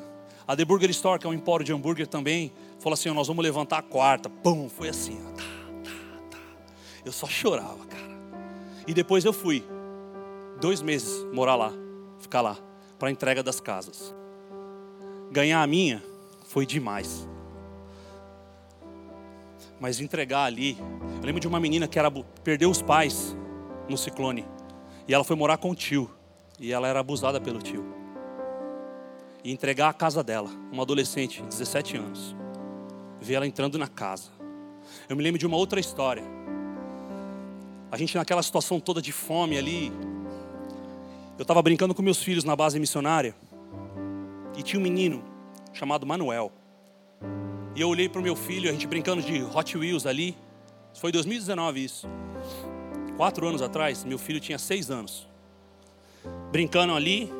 [0.46, 3.42] A The Burger Store, que é um empório de hambúrguer também, falou assim: nós vamos
[3.42, 4.30] levantar a quarta.
[4.30, 5.18] Pum, foi assim.
[5.36, 5.42] Tá,
[5.82, 6.38] tá, tá.
[7.04, 8.16] Eu só chorava, cara.
[8.86, 9.64] E depois eu fui,
[10.60, 11.72] dois meses, morar lá,
[12.20, 12.56] ficar lá,
[12.98, 14.14] para a entrega das casas.
[15.30, 16.02] Ganhar a minha
[16.48, 17.28] foi demais.
[19.78, 20.78] Mas entregar ali,
[21.16, 22.10] eu lembro de uma menina que era,
[22.42, 23.36] perdeu os pais
[23.88, 24.46] no ciclone.
[25.06, 26.10] E ela foi morar com o tio.
[26.58, 27.84] E ela era abusada pelo tio.
[29.44, 32.34] E entregar a casa dela, uma adolescente, 17 anos.
[33.20, 34.30] Ver ela entrando na casa.
[35.08, 36.24] Eu me lembro de uma outra história.
[37.90, 39.92] A gente naquela situação toda de fome ali.
[41.38, 43.34] Eu estava brincando com meus filhos na base missionária.
[44.56, 45.22] E tinha um menino
[45.72, 46.50] chamado Manuel.
[47.74, 50.34] E eu olhei para o meu filho, a gente brincando de Hot Wheels ali.
[50.94, 52.08] Foi 2019 isso.
[53.18, 55.28] Quatro anos atrás, meu filho tinha seis anos.
[56.50, 57.30] Brincando ali.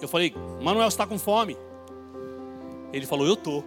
[0.00, 1.56] Eu falei, Manuel, está com fome?
[2.92, 3.62] Ele falou, eu tô.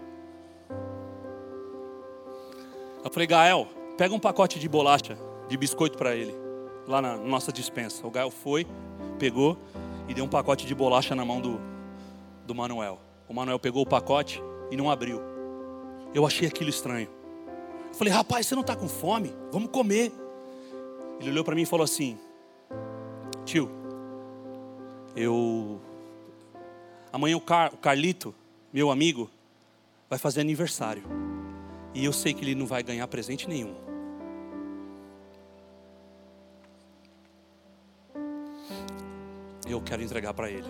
[3.05, 6.36] Eu falei, Gael, pega um pacote de bolacha, de biscoito para ele,
[6.89, 8.05] lá na nossa dispensa.
[8.05, 8.65] O Gael foi,
[9.19, 9.55] pegou
[10.07, 11.61] e deu um pacote de bolacha na mão do,
[12.47, 12.99] do Manuel.
[13.27, 15.21] O Manuel pegou o pacote e não abriu.
[16.15, 17.07] Eu achei aquilo estranho.
[17.89, 19.35] Eu falei, rapaz, você não está com fome?
[19.51, 20.11] Vamos comer.
[21.19, 22.17] Ele olhou para mim e falou assim:
[23.45, 23.69] Tio,
[25.15, 25.79] eu.
[27.13, 27.71] Amanhã o, Car...
[27.73, 28.33] o Carlito,
[28.73, 29.29] meu amigo,
[30.09, 31.03] vai fazer aniversário.
[31.93, 33.88] E eu sei que ele não vai ganhar presente nenhum.
[39.70, 40.67] Eu quero entregar para ele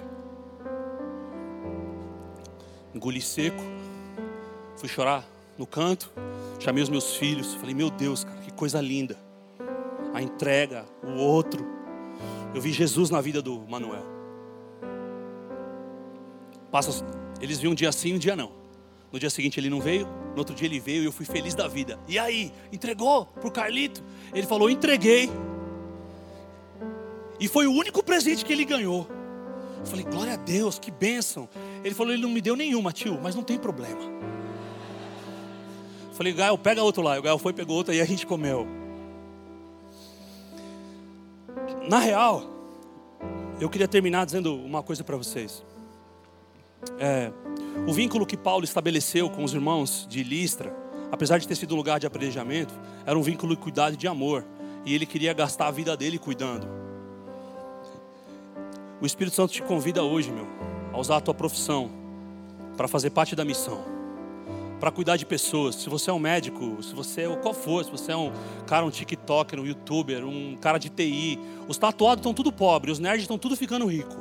[2.94, 3.62] engoli seco,
[4.76, 5.26] fui chorar
[5.58, 6.12] no canto,
[6.60, 9.18] chamei os meus filhos, falei: Meu Deus, cara, que coisa linda.
[10.14, 11.66] A entrega, o outro.
[12.54, 14.04] Eu vi Jesus na vida do Manuel.
[16.72, 17.06] Passa,
[17.40, 18.52] eles viam um dia sim, um dia não.
[19.12, 21.56] No dia seguinte ele não veio, no outro dia ele veio e eu fui feliz
[21.56, 22.00] da vida.
[22.08, 24.04] E aí, entregou pro Carlito?
[24.34, 25.30] Ele falou: entreguei.
[27.40, 29.08] E foi o único presente que ele ganhou.
[29.80, 31.48] Eu falei: glória a Deus, que bênção.
[31.84, 34.02] Ele falou: Ele não me deu nenhuma, tio, mas não tem problema.
[36.10, 37.18] Eu falei: Gael, pega outro lá.
[37.18, 38.68] O Gael foi, pegou outro e a gente comeu.
[41.88, 42.44] Na real,
[43.60, 45.64] eu queria terminar dizendo uma coisa para vocês.
[47.00, 47.32] É,
[47.88, 50.76] o vínculo que Paulo estabeleceu com os irmãos de Listra,
[51.12, 52.74] apesar de ter sido um lugar de aprendizamento,
[53.06, 54.46] era um vínculo de cuidado e de amor.
[54.86, 56.68] E ele queria gastar a vida dele cuidando.
[59.02, 60.48] O Espírito Santo te convida hoje, meu
[60.94, 61.90] a usar a tua profissão
[62.76, 63.84] para fazer parte da missão,
[64.80, 65.76] para cuidar de pessoas.
[65.76, 68.32] Se você é um médico, se você é qual for, se você é um
[68.66, 73.00] cara, um TikToker, um YouTuber, um cara de TI, os tatuados estão tudo pobres, os
[73.00, 74.16] nerds estão tudo ficando rico.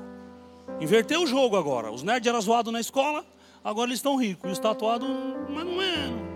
[0.80, 1.90] Inverteu o jogo agora.
[1.90, 3.24] Os nerds eram zoados na escola,
[3.64, 4.48] agora eles estão ricos.
[4.48, 5.09] E os tatuados,
[5.48, 6.28] mais ou menos.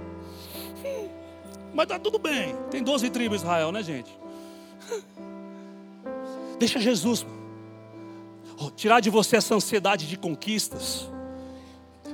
[1.75, 2.55] Mas tá tudo bem.
[2.71, 4.11] Tem 12 tribos Israel, né, gente?
[6.59, 7.27] Deixa Jesus
[8.71, 11.09] tirar de você essa ansiedade de conquistas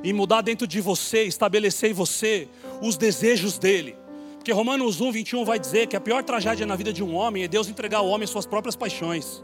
[0.03, 2.49] e mudar dentro de você, estabelecer em você
[2.81, 3.97] os desejos dele.
[4.37, 7.43] Porque Romanos 1, 21 vai dizer que a pior tragédia na vida de um homem
[7.43, 9.43] é Deus entregar ao homem suas próprias paixões.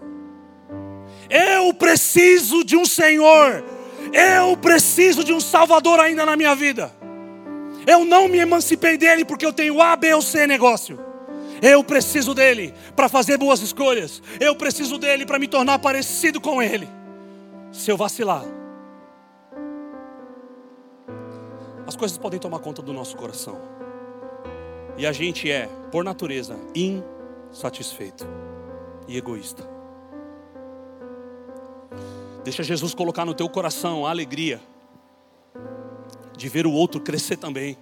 [1.29, 3.65] Eu preciso de um Senhor.
[4.13, 6.95] Eu preciso de um Salvador ainda na minha vida.
[7.87, 10.99] Eu não me emancipei dele porque eu tenho A, B ou C negócio.
[11.67, 14.23] Eu preciso dele para fazer boas escolhas.
[14.39, 16.87] Eu preciso dele para me tornar parecido com ele.
[17.73, 18.45] Se eu vacilar,
[21.87, 23.59] as coisas podem tomar conta do nosso coração.
[24.99, 28.27] E a gente é, por natureza, insatisfeito
[29.09, 29.67] e egoísta.
[32.45, 34.61] Deixa Jesus colocar no teu coração a alegria
[36.37, 37.79] de ver o outro crescer também.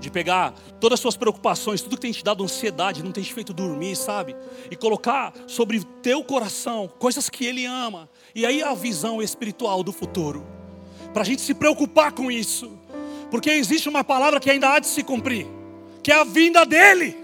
[0.00, 3.32] De pegar todas as suas preocupações, tudo que tem te dado ansiedade, não tem te
[3.32, 4.36] feito dormir, sabe?
[4.70, 8.08] E colocar sobre o teu coração coisas que Ele ama.
[8.34, 10.46] E aí a visão espiritual do futuro.
[11.12, 12.70] Para a gente se preocupar com isso.
[13.30, 15.46] Porque existe uma palavra que ainda há de se cumprir
[16.06, 17.16] que é a vinda dele.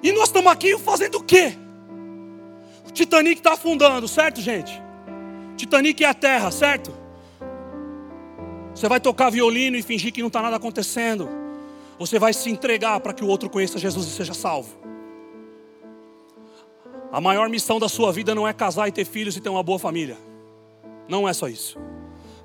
[0.00, 1.54] E nós estamos aqui fazendo o quê?
[2.86, 4.80] O Titanic está afundando, certo, gente?
[5.56, 6.96] Titanic é a terra, certo?
[8.76, 11.26] Você vai tocar violino e fingir que não está nada acontecendo.
[11.98, 14.76] Você vai se entregar para que o outro conheça Jesus e seja salvo.
[17.10, 19.62] A maior missão da sua vida não é casar e ter filhos e ter uma
[19.62, 20.18] boa família.
[21.08, 21.78] Não é só isso.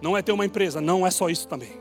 [0.01, 1.73] Não é ter uma empresa, não é só isso também.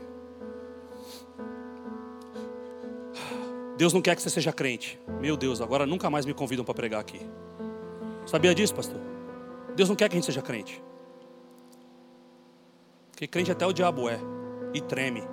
[3.77, 4.99] Deus não quer que você seja crente.
[5.21, 7.21] Meu Deus, agora nunca mais me convidam para pregar aqui.
[8.25, 8.99] Sabia disso, pastor?
[9.77, 10.83] Deus não quer que a gente seja crente.
[13.11, 14.19] Porque crente até o diabo é
[14.73, 15.23] e treme.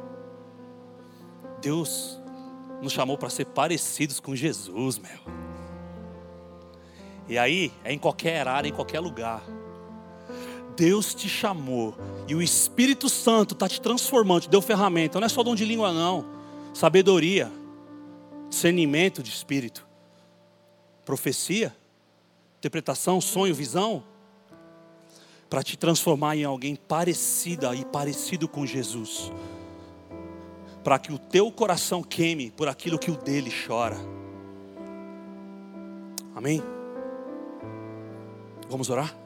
[1.60, 2.20] Deus
[2.81, 5.19] nos chamou para ser parecidos com Jesus, meu.
[7.28, 9.43] E aí, é em qualquer área, em qualquer lugar.
[10.77, 11.97] Deus te chamou
[12.28, 15.19] e o Espírito Santo está te transformando, te deu ferramenta.
[15.19, 16.24] Não é só dom de língua, não.
[16.73, 17.51] Sabedoria
[18.48, 19.86] discernimento de espírito,
[21.05, 21.74] profecia,
[22.59, 24.02] interpretação, sonho, visão,
[25.48, 29.32] para te transformar em alguém parecida e parecido com Jesus,
[30.84, 33.96] para que o teu coração queime por aquilo que o dele chora.
[36.34, 36.62] Amém?
[38.68, 39.16] Vamos orar?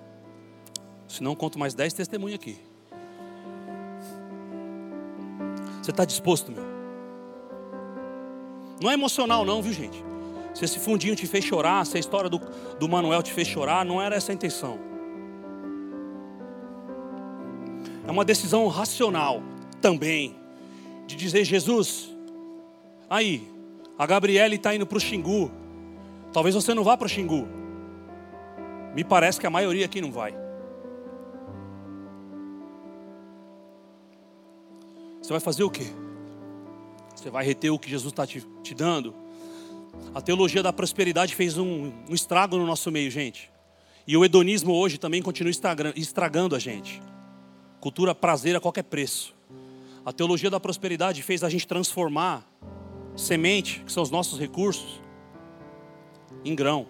[1.09, 2.59] Se não, conto mais dez testemunhos aqui.
[5.83, 6.63] Você está disposto, meu?
[8.81, 10.03] Não é emocional, não, viu, gente?
[10.55, 12.39] Se esse fundinho te fez chorar, se a história do,
[12.79, 14.92] do Manuel te fez chorar, não era essa a intenção.
[18.07, 19.43] É uma decisão racional
[19.81, 20.37] também,
[21.07, 22.11] de dizer: Jesus,
[23.09, 23.47] aí,
[23.99, 25.51] a Gabriele está indo para o Xingu,
[26.33, 27.47] talvez você não vá para o Xingu.
[28.95, 30.35] Me parece que a maioria aqui não vai.
[35.23, 35.87] Você vai fazer o quê?
[37.15, 39.15] Você vai reter o que Jesus está te, te, dando?
[40.15, 43.49] A teologia da prosperidade fez um, um, estrago no nosso meio, gente.
[44.07, 45.53] E o hedonismo hoje também continua
[45.95, 47.01] estragando a gente.
[47.83, 49.35] Cultura prazer a qualquer preço.
[50.07, 52.49] A teologia da prosperidade fez a gente transformar
[53.17, 55.03] semente, que são os nossos recursos,
[56.45, 56.87] em grão.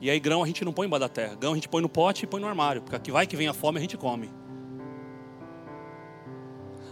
[0.00, 1.34] E aí grão a gente não põe embaixo da terra.
[1.34, 2.82] Grão a gente põe no pote e põe no armário.
[2.82, 4.30] Porque aqui vai que vem a fome a gente come.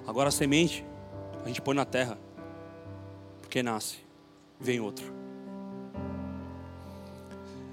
[0.05, 0.85] Agora a semente
[1.45, 2.19] a gente põe na terra,
[3.43, 3.99] porque nasce,
[4.59, 5.15] vem outro.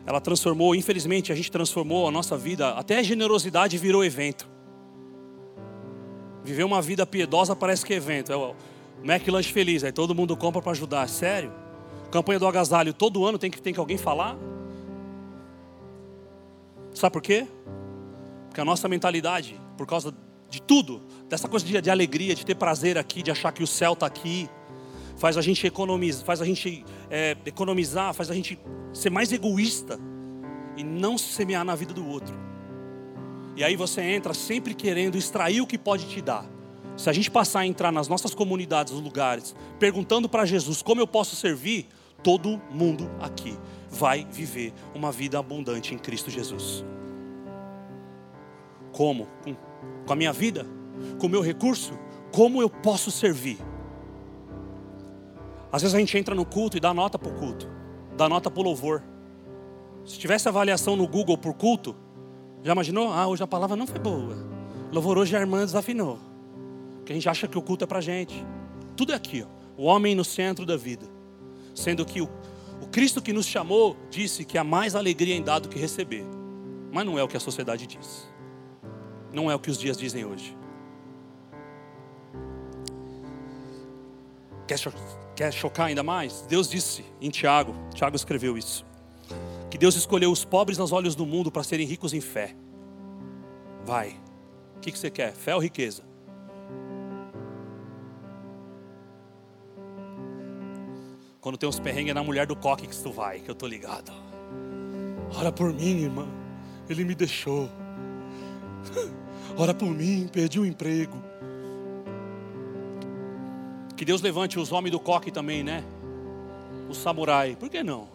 [0.05, 4.52] Ela transformou, infelizmente, a gente transformou a nossa vida, até a generosidade virou evento.
[6.43, 8.31] Viver uma vida piedosa parece que é evento.
[8.31, 8.55] É o
[9.03, 11.07] McLanche Feliz, aí todo mundo compra para ajudar.
[11.07, 11.51] Sério?
[12.11, 14.37] Campanha do agasalho, todo ano tem que, tem que alguém falar?
[16.93, 17.47] Sabe por quê?
[18.47, 20.13] Porque a nossa mentalidade, por causa
[20.49, 23.67] de tudo, dessa coisa de, de alegria, de ter prazer aqui, de achar que o
[23.67, 24.47] céu está aqui,
[25.17, 28.59] faz a gente economizar, faz a gente é, economizar, faz a gente
[28.93, 29.99] ser mais egoísta
[30.77, 32.52] e não semear na vida do outro.
[33.55, 36.45] E aí você entra sempre querendo extrair o que pode te dar.
[36.95, 41.01] Se a gente passar a entrar nas nossas comunidades, nos lugares, perguntando para Jesus como
[41.01, 41.87] eu posso servir,
[42.21, 43.57] todo mundo aqui
[43.89, 46.83] vai viver uma vida abundante em Cristo Jesus.
[48.91, 49.27] Como?
[49.43, 49.55] Com,
[50.05, 50.65] com a minha vida?
[51.19, 51.97] com o meu recurso,
[52.31, 53.57] como eu posso servir?
[55.71, 57.67] Às vezes a gente entra no culto e dá nota para o culto,
[58.15, 59.03] dá nota para o louvor.
[60.05, 61.95] Se tivesse avaliação no Google por culto,
[62.63, 63.11] já imaginou?
[63.11, 64.37] Ah, hoje a palavra não foi boa.
[64.91, 66.17] Louvor hoje a irmã desafinou.
[66.97, 68.45] Porque a gente acha que o culto é para gente.
[68.95, 69.81] Tudo é aqui, ó.
[69.81, 71.05] o homem no centro da vida.
[71.75, 72.29] Sendo que o,
[72.81, 76.23] o Cristo que nos chamou disse que há mais alegria em dar do que receber.
[76.91, 78.29] Mas não é o que a sociedade diz.
[79.33, 80.55] Não é o que os dias dizem hoje.
[85.35, 86.45] Quer chocar ainda mais?
[86.47, 88.85] Deus disse em Tiago, Tiago escreveu isso,
[89.73, 92.55] Que Deus escolheu os pobres aos olhos do mundo para serem ricos em fé.
[93.83, 94.15] Vai.
[94.77, 95.33] O que, você quer?
[95.33, 96.03] Fé ou riqueza?
[101.41, 104.11] Quando tem uns perrengues na mulher do coque que tu vai, que eu tô ligado.
[105.35, 106.27] Ora por mim, irmã.
[106.87, 107.67] Ele me deixou.
[109.57, 111.17] Ora por mim, perdi o emprego.
[113.97, 115.83] Que Deus levante os homens do coque também, né?
[116.87, 117.55] O samurai.
[117.55, 118.12] Por que não?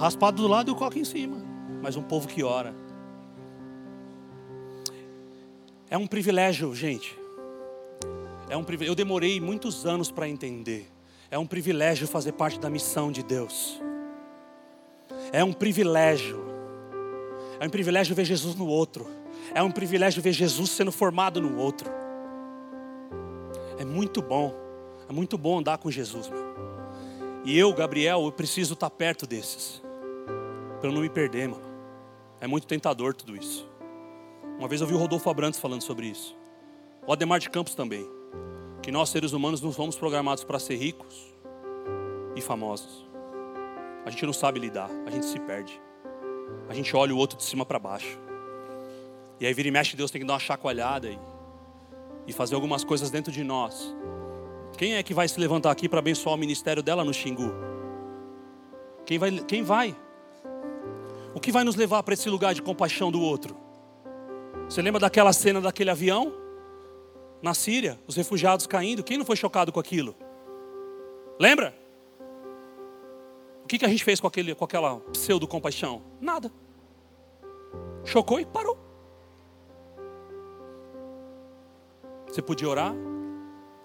[0.00, 1.36] Raspado do lado e o coque em cima.
[1.82, 2.74] Mas um povo que ora.
[5.90, 7.14] É um privilégio, gente.
[8.48, 8.92] É um privilégio.
[8.92, 10.90] Eu demorei muitos anos para entender.
[11.30, 13.78] É um privilégio fazer parte da missão de Deus.
[15.32, 16.42] É um privilégio.
[17.60, 19.06] É um privilégio ver Jesus no outro.
[19.54, 21.90] É um privilégio ver Jesus sendo formado no outro.
[23.78, 24.54] É muito bom.
[25.10, 26.54] É muito bom andar com Jesus, meu.
[27.44, 29.89] E eu, Gabriel, eu preciso estar perto desses.
[30.80, 31.62] Para eu não me perder, mano.
[32.40, 33.68] É muito tentador tudo isso.
[34.58, 36.36] Uma vez eu vi o Rodolfo Abrantes falando sobre isso.
[37.06, 38.08] O Ademar de Campos também.
[38.82, 41.34] Que nós, seres humanos, não fomos programados para ser ricos
[42.34, 43.06] e famosos.
[44.06, 45.80] A gente não sabe lidar, a gente se perde.
[46.68, 48.18] A gente olha o outro de cima para baixo.
[49.38, 51.18] E aí vira e mexe, Deus tem que dar uma chacoalhada e,
[52.26, 53.94] e fazer algumas coisas dentro de nós.
[54.78, 57.52] Quem é que vai se levantar aqui para abençoar o ministério dela no Xingu?
[59.04, 59.30] Quem vai?
[59.44, 59.96] Quem vai?
[61.34, 63.56] O que vai nos levar para esse lugar de compaixão do outro?
[64.68, 66.32] Você lembra daquela cena daquele avião?
[67.42, 69.02] Na Síria, os refugiados caindo.
[69.02, 70.14] Quem não foi chocado com aquilo?
[71.38, 71.74] Lembra?
[73.64, 76.02] O que, que a gente fez com, aquele, com aquela pseudo-compaixão?
[76.20, 76.52] Nada.
[78.04, 78.76] Chocou e parou.
[82.26, 82.94] Você podia orar.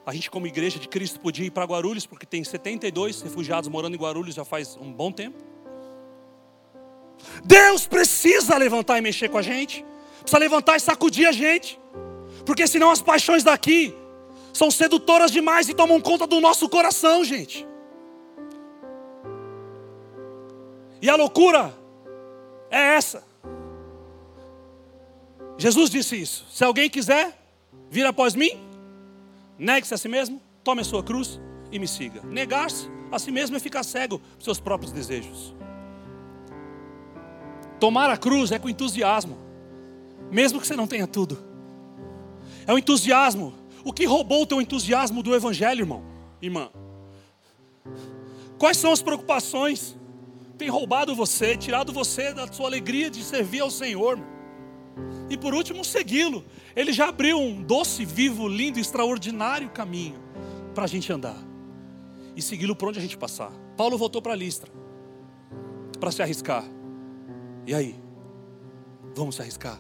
[0.06, 3.96] A gente, como igreja de Cristo, podia ir para Guarulhos, porque tem 72 refugiados morando
[3.96, 5.55] em Guarulhos já faz um bom tempo.
[7.44, 9.86] Deus precisa levantar e mexer com a gente
[10.26, 11.80] precisa levantar e sacudir a gente,
[12.46, 13.96] porque senão as paixões daqui
[14.52, 17.66] são sedutoras demais e tomam conta do nosso coração, gente.
[21.02, 21.74] E a loucura
[22.72, 23.24] é essa.
[25.58, 27.38] Jesus disse isso: se alguém quiser
[27.90, 28.60] vir após mim,
[29.60, 31.40] negue-se a si mesmo, tome a sua cruz
[31.72, 32.22] e me siga.
[32.24, 35.54] Negar-se a si mesmo é ficar cego para seus próprios desejos.
[37.80, 39.46] Tomar a cruz é com entusiasmo
[40.32, 41.38] mesmo que você não tenha tudo.
[42.68, 43.54] É o entusiasmo.
[43.84, 46.04] O que roubou o teu entusiasmo do Evangelho, irmão?
[46.42, 46.70] Irmã?
[48.58, 49.96] Quais são as preocupações?
[50.58, 54.20] Tem roubado você, tirado você da sua alegria de servir ao Senhor.
[55.30, 56.44] E por último, segui-lo.
[56.76, 60.20] Ele já abriu um doce, vivo, lindo, extraordinário caminho
[60.74, 61.38] para a gente andar
[62.36, 63.52] e segui-lo por onde a gente passar.
[63.78, 64.72] Paulo voltou para a Listra
[66.00, 66.66] para se arriscar.
[67.66, 67.96] E aí?
[69.16, 69.80] Vamos arriscar?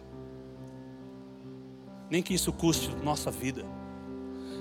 [2.10, 3.66] nem que isso custe nossa vida.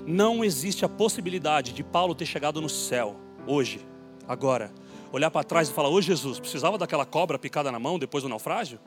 [0.05, 3.15] Não existe a possibilidade de Paulo ter chegado no céu
[3.47, 3.85] hoje,
[4.27, 4.71] agora,
[5.11, 8.29] olhar para trás e falar: Ô Jesus, precisava daquela cobra picada na mão depois do
[8.29, 8.79] naufrágio?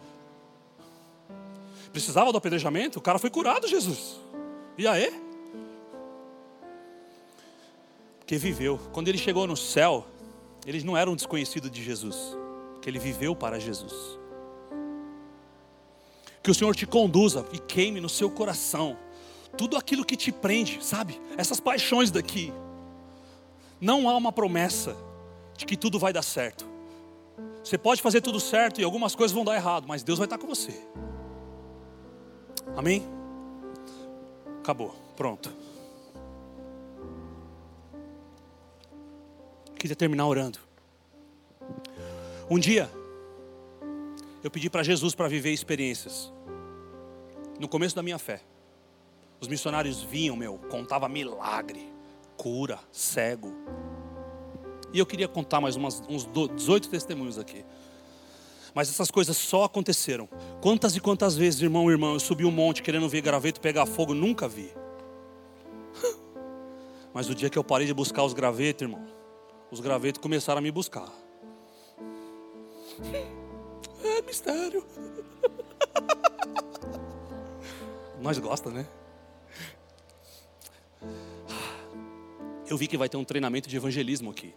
[1.92, 2.98] Precisava do apedrejamento?
[2.98, 4.20] O cara foi curado, Jesus.
[4.76, 5.12] E aí?
[8.18, 8.78] Porque viveu.
[8.92, 10.06] Quando ele chegou no céu,
[10.66, 12.36] ele não era um desconhecido de Jesus,
[12.74, 14.17] porque ele viveu para Jesus.
[16.48, 18.96] Que o Senhor te conduza e queime no seu coração
[19.54, 21.20] tudo aquilo que te prende, sabe?
[21.36, 22.50] Essas paixões daqui.
[23.78, 24.96] Não há uma promessa
[25.58, 26.64] de que tudo vai dar certo.
[27.62, 30.38] Você pode fazer tudo certo e algumas coisas vão dar errado, mas Deus vai estar
[30.38, 30.72] com você.
[32.74, 33.06] Amém?
[34.60, 35.52] Acabou, pronto.
[39.78, 40.58] Queria terminar orando.
[42.48, 42.90] Um dia,
[44.42, 46.37] eu pedi para Jesus para viver experiências.
[47.58, 48.40] No começo da minha fé,
[49.40, 51.92] os missionários vinham, meu, contava milagre,
[52.36, 53.52] cura, cego.
[54.92, 57.64] E eu queria contar mais umas, uns 18 testemunhos aqui.
[58.74, 60.28] Mas essas coisas só aconteceram.
[60.60, 64.14] Quantas e quantas vezes, irmão, irmão, eu subi um monte querendo ver graveto pegar fogo,
[64.14, 64.72] nunca vi.
[67.12, 69.04] Mas o dia que eu parei de buscar os gravetos, irmão,
[69.70, 71.08] os gravetos começaram a me buscar.
[74.00, 74.86] É mistério.
[78.20, 78.86] Nós gosta, né?
[82.68, 84.54] Eu vi que vai ter um treinamento de evangelismo aqui.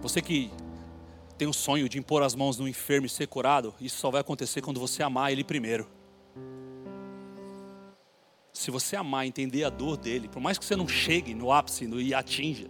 [0.00, 0.50] Você que
[1.36, 4.20] tem o sonho de impor as mãos no enfermo e ser curado, isso só vai
[4.20, 5.88] acontecer quando você amar ele primeiro.
[8.52, 11.84] Se você amar, entender a dor dele, por mais que você não chegue no ápice
[11.84, 12.68] e atinja,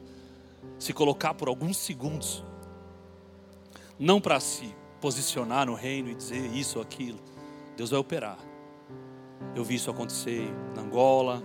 [0.79, 2.45] se colocar por alguns segundos,
[3.99, 7.19] não para se posicionar no reino e dizer isso ou aquilo.
[7.77, 8.48] Deus vai operar.
[9.55, 11.43] Eu vi isso acontecer na Angola,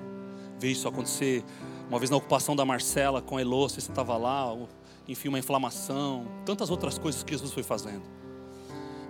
[0.59, 1.43] vi isso acontecer
[1.89, 4.55] uma vez na ocupação da Marcela com Elô, você estava lá,
[5.07, 8.03] enfim, uma inflamação, tantas outras coisas que Jesus foi fazendo.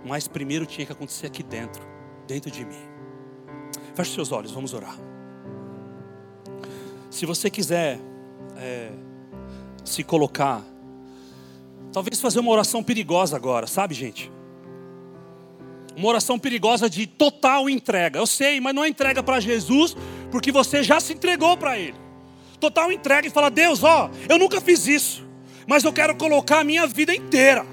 [0.04, 1.82] Mas primeiro tinha que acontecer aqui dentro,
[2.26, 2.82] dentro de mim.
[3.94, 4.98] Feche seus olhos, vamos orar.
[7.10, 8.00] Se você quiser
[8.56, 8.90] é,
[9.84, 10.62] se colocar,
[11.92, 14.33] talvez fazer uma oração perigosa agora, sabe, gente?
[15.96, 18.18] Uma oração perigosa de total entrega.
[18.18, 19.96] Eu sei, mas não é entrega para Jesus,
[20.30, 21.94] porque você já se entregou para Ele.
[22.58, 25.24] Total entrega e fala: Deus, ó, eu nunca fiz isso,
[25.66, 27.64] mas eu quero colocar a minha vida inteira.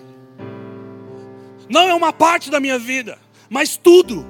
[1.70, 3.18] Não é uma parte da minha vida,
[3.50, 4.26] mas tudo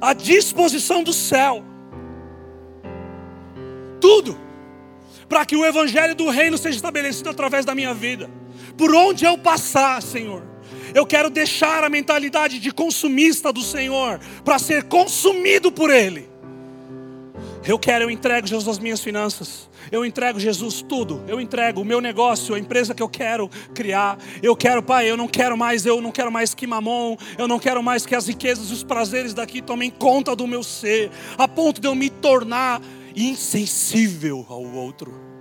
[0.00, 1.64] à disposição do céu.
[4.00, 4.36] Tudo
[5.28, 8.28] para que o evangelho do reino seja estabelecido através da minha vida.
[8.76, 10.42] Por onde eu passar, Senhor,
[10.94, 16.32] eu quero deixar a mentalidade de consumista do Senhor para ser consumido por Ele.
[17.64, 19.70] Eu quero, eu entrego, Jesus, as minhas finanças.
[19.90, 21.22] Eu entrego, Jesus, tudo.
[21.28, 24.18] Eu entrego o meu negócio, a empresa que eu quero criar.
[24.42, 27.16] Eu quero, Pai, eu não quero mais, eu não quero mais que mamon.
[27.38, 30.62] Eu não quero mais que as riquezas e os prazeres daqui tomem conta do meu
[30.62, 32.82] ser, a ponto de eu me tornar
[33.14, 35.31] insensível ao outro.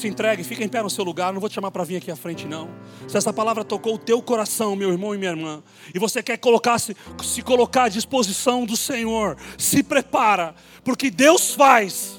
[0.00, 2.10] Se entregue, fica em pé no seu lugar, não vou te chamar para vir aqui
[2.10, 2.70] à frente, não.
[3.06, 5.62] Se essa palavra tocou o teu coração, meu irmão e minha irmã,
[5.94, 11.52] e você quer colocar -se, se colocar à disposição do Senhor, se prepara, porque Deus
[11.52, 12.18] faz.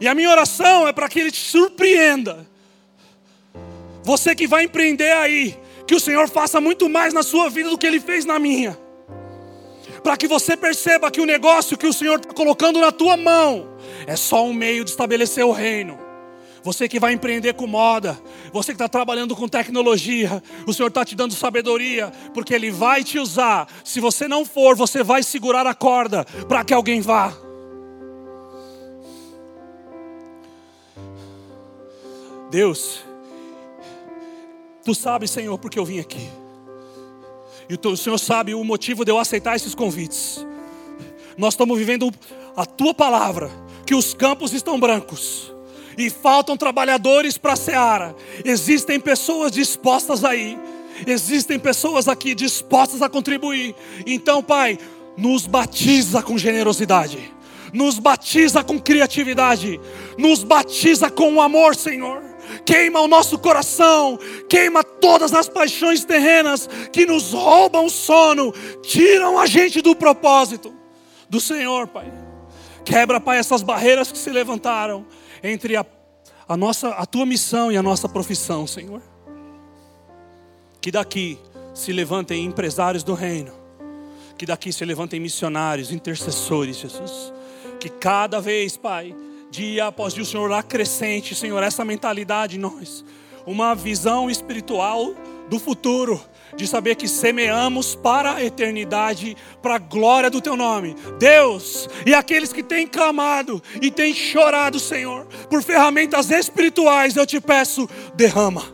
[0.00, 2.48] E a minha oração é para que Ele te surpreenda.
[4.02, 7.76] Você que vai empreender aí, que o Senhor faça muito mais na sua vida do
[7.76, 8.87] que Ele fez na minha
[10.02, 13.68] para que você perceba que o negócio que o Senhor está colocando na tua mão
[14.06, 15.98] é só um meio de estabelecer o reino.
[16.62, 18.18] Você que vai empreender com moda,
[18.52, 23.04] você que está trabalhando com tecnologia, o Senhor está te dando sabedoria, porque Ele vai
[23.04, 23.68] te usar.
[23.84, 27.32] Se você não for, você vai segurar a corda para que alguém vá.
[32.50, 33.04] Deus,
[34.88, 36.30] Tu sabes, Senhor, porque eu vim aqui.
[37.68, 40.46] E o Senhor sabe o motivo de eu aceitar esses convites.
[41.36, 42.12] Nós estamos vivendo
[42.56, 43.50] a tua palavra,
[43.84, 45.52] que os campos estão brancos
[45.96, 48.16] e faltam trabalhadores para a seara.
[48.44, 50.58] Existem pessoas dispostas aí.
[51.06, 53.74] Existem pessoas aqui dispostas a contribuir.
[54.06, 54.78] Então, Pai,
[55.16, 57.32] nos batiza com generosidade.
[57.72, 59.78] Nos batiza com criatividade.
[60.16, 62.28] Nos batiza com amor, Senhor
[62.64, 64.18] queima o nosso coração,
[64.48, 68.52] queima todas as paixões terrenas que nos roubam o sono,
[68.82, 70.72] tiram a gente do propósito
[71.28, 72.12] do Senhor, Pai.
[72.84, 75.04] Quebra, Pai, essas barreiras que se levantaram
[75.42, 75.84] entre a,
[76.48, 79.02] a, nossa, a tua missão e a nossa profissão, Senhor.
[80.80, 81.38] Que daqui
[81.74, 83.52] se levantem empresários do reino,
[84.36, 87.32] que daqui se levantem missionários, intercessores, Jesus.
[87.78, 89.14] Que cada vez, Pai,
[89.50, 93.04] dia após dia o Senhor acrescente, Senhor, essa mentalidade em nós,
[93.46, 95.14] uma visão espiritual
[95.48, 96.20] do futuro,
[96.56, 100.94] de saber que semeamos para a eternidade, para a glória do Teu nome.
[101.18, 107.40] Deus, e aqueles que têm clamado e têm chorado, Senhor, por ferramentas espirituais, eu te
[107.40, 108.64] peço, derrama,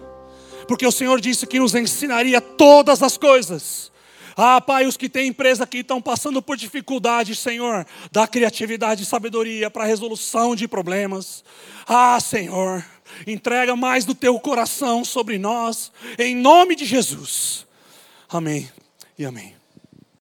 [0.67, 3.94] porque o Senhor disse que nos ensinaria todas as coisas
[4.37, 9.07] ah, Pai, os que têm empresa aqui estão passando por dificuldades, Senhor, dá criatividade e
[9.07, 11.45] sabedoria para a resolução de problemas.
[11.87, 12.85] Ah, Senhor,
[13.27, 17.67] entrega mais do teu coração sobre nós, em nome de Jesus.
[18.29, 18.71] Amém
[19.19, 19.64] e amém.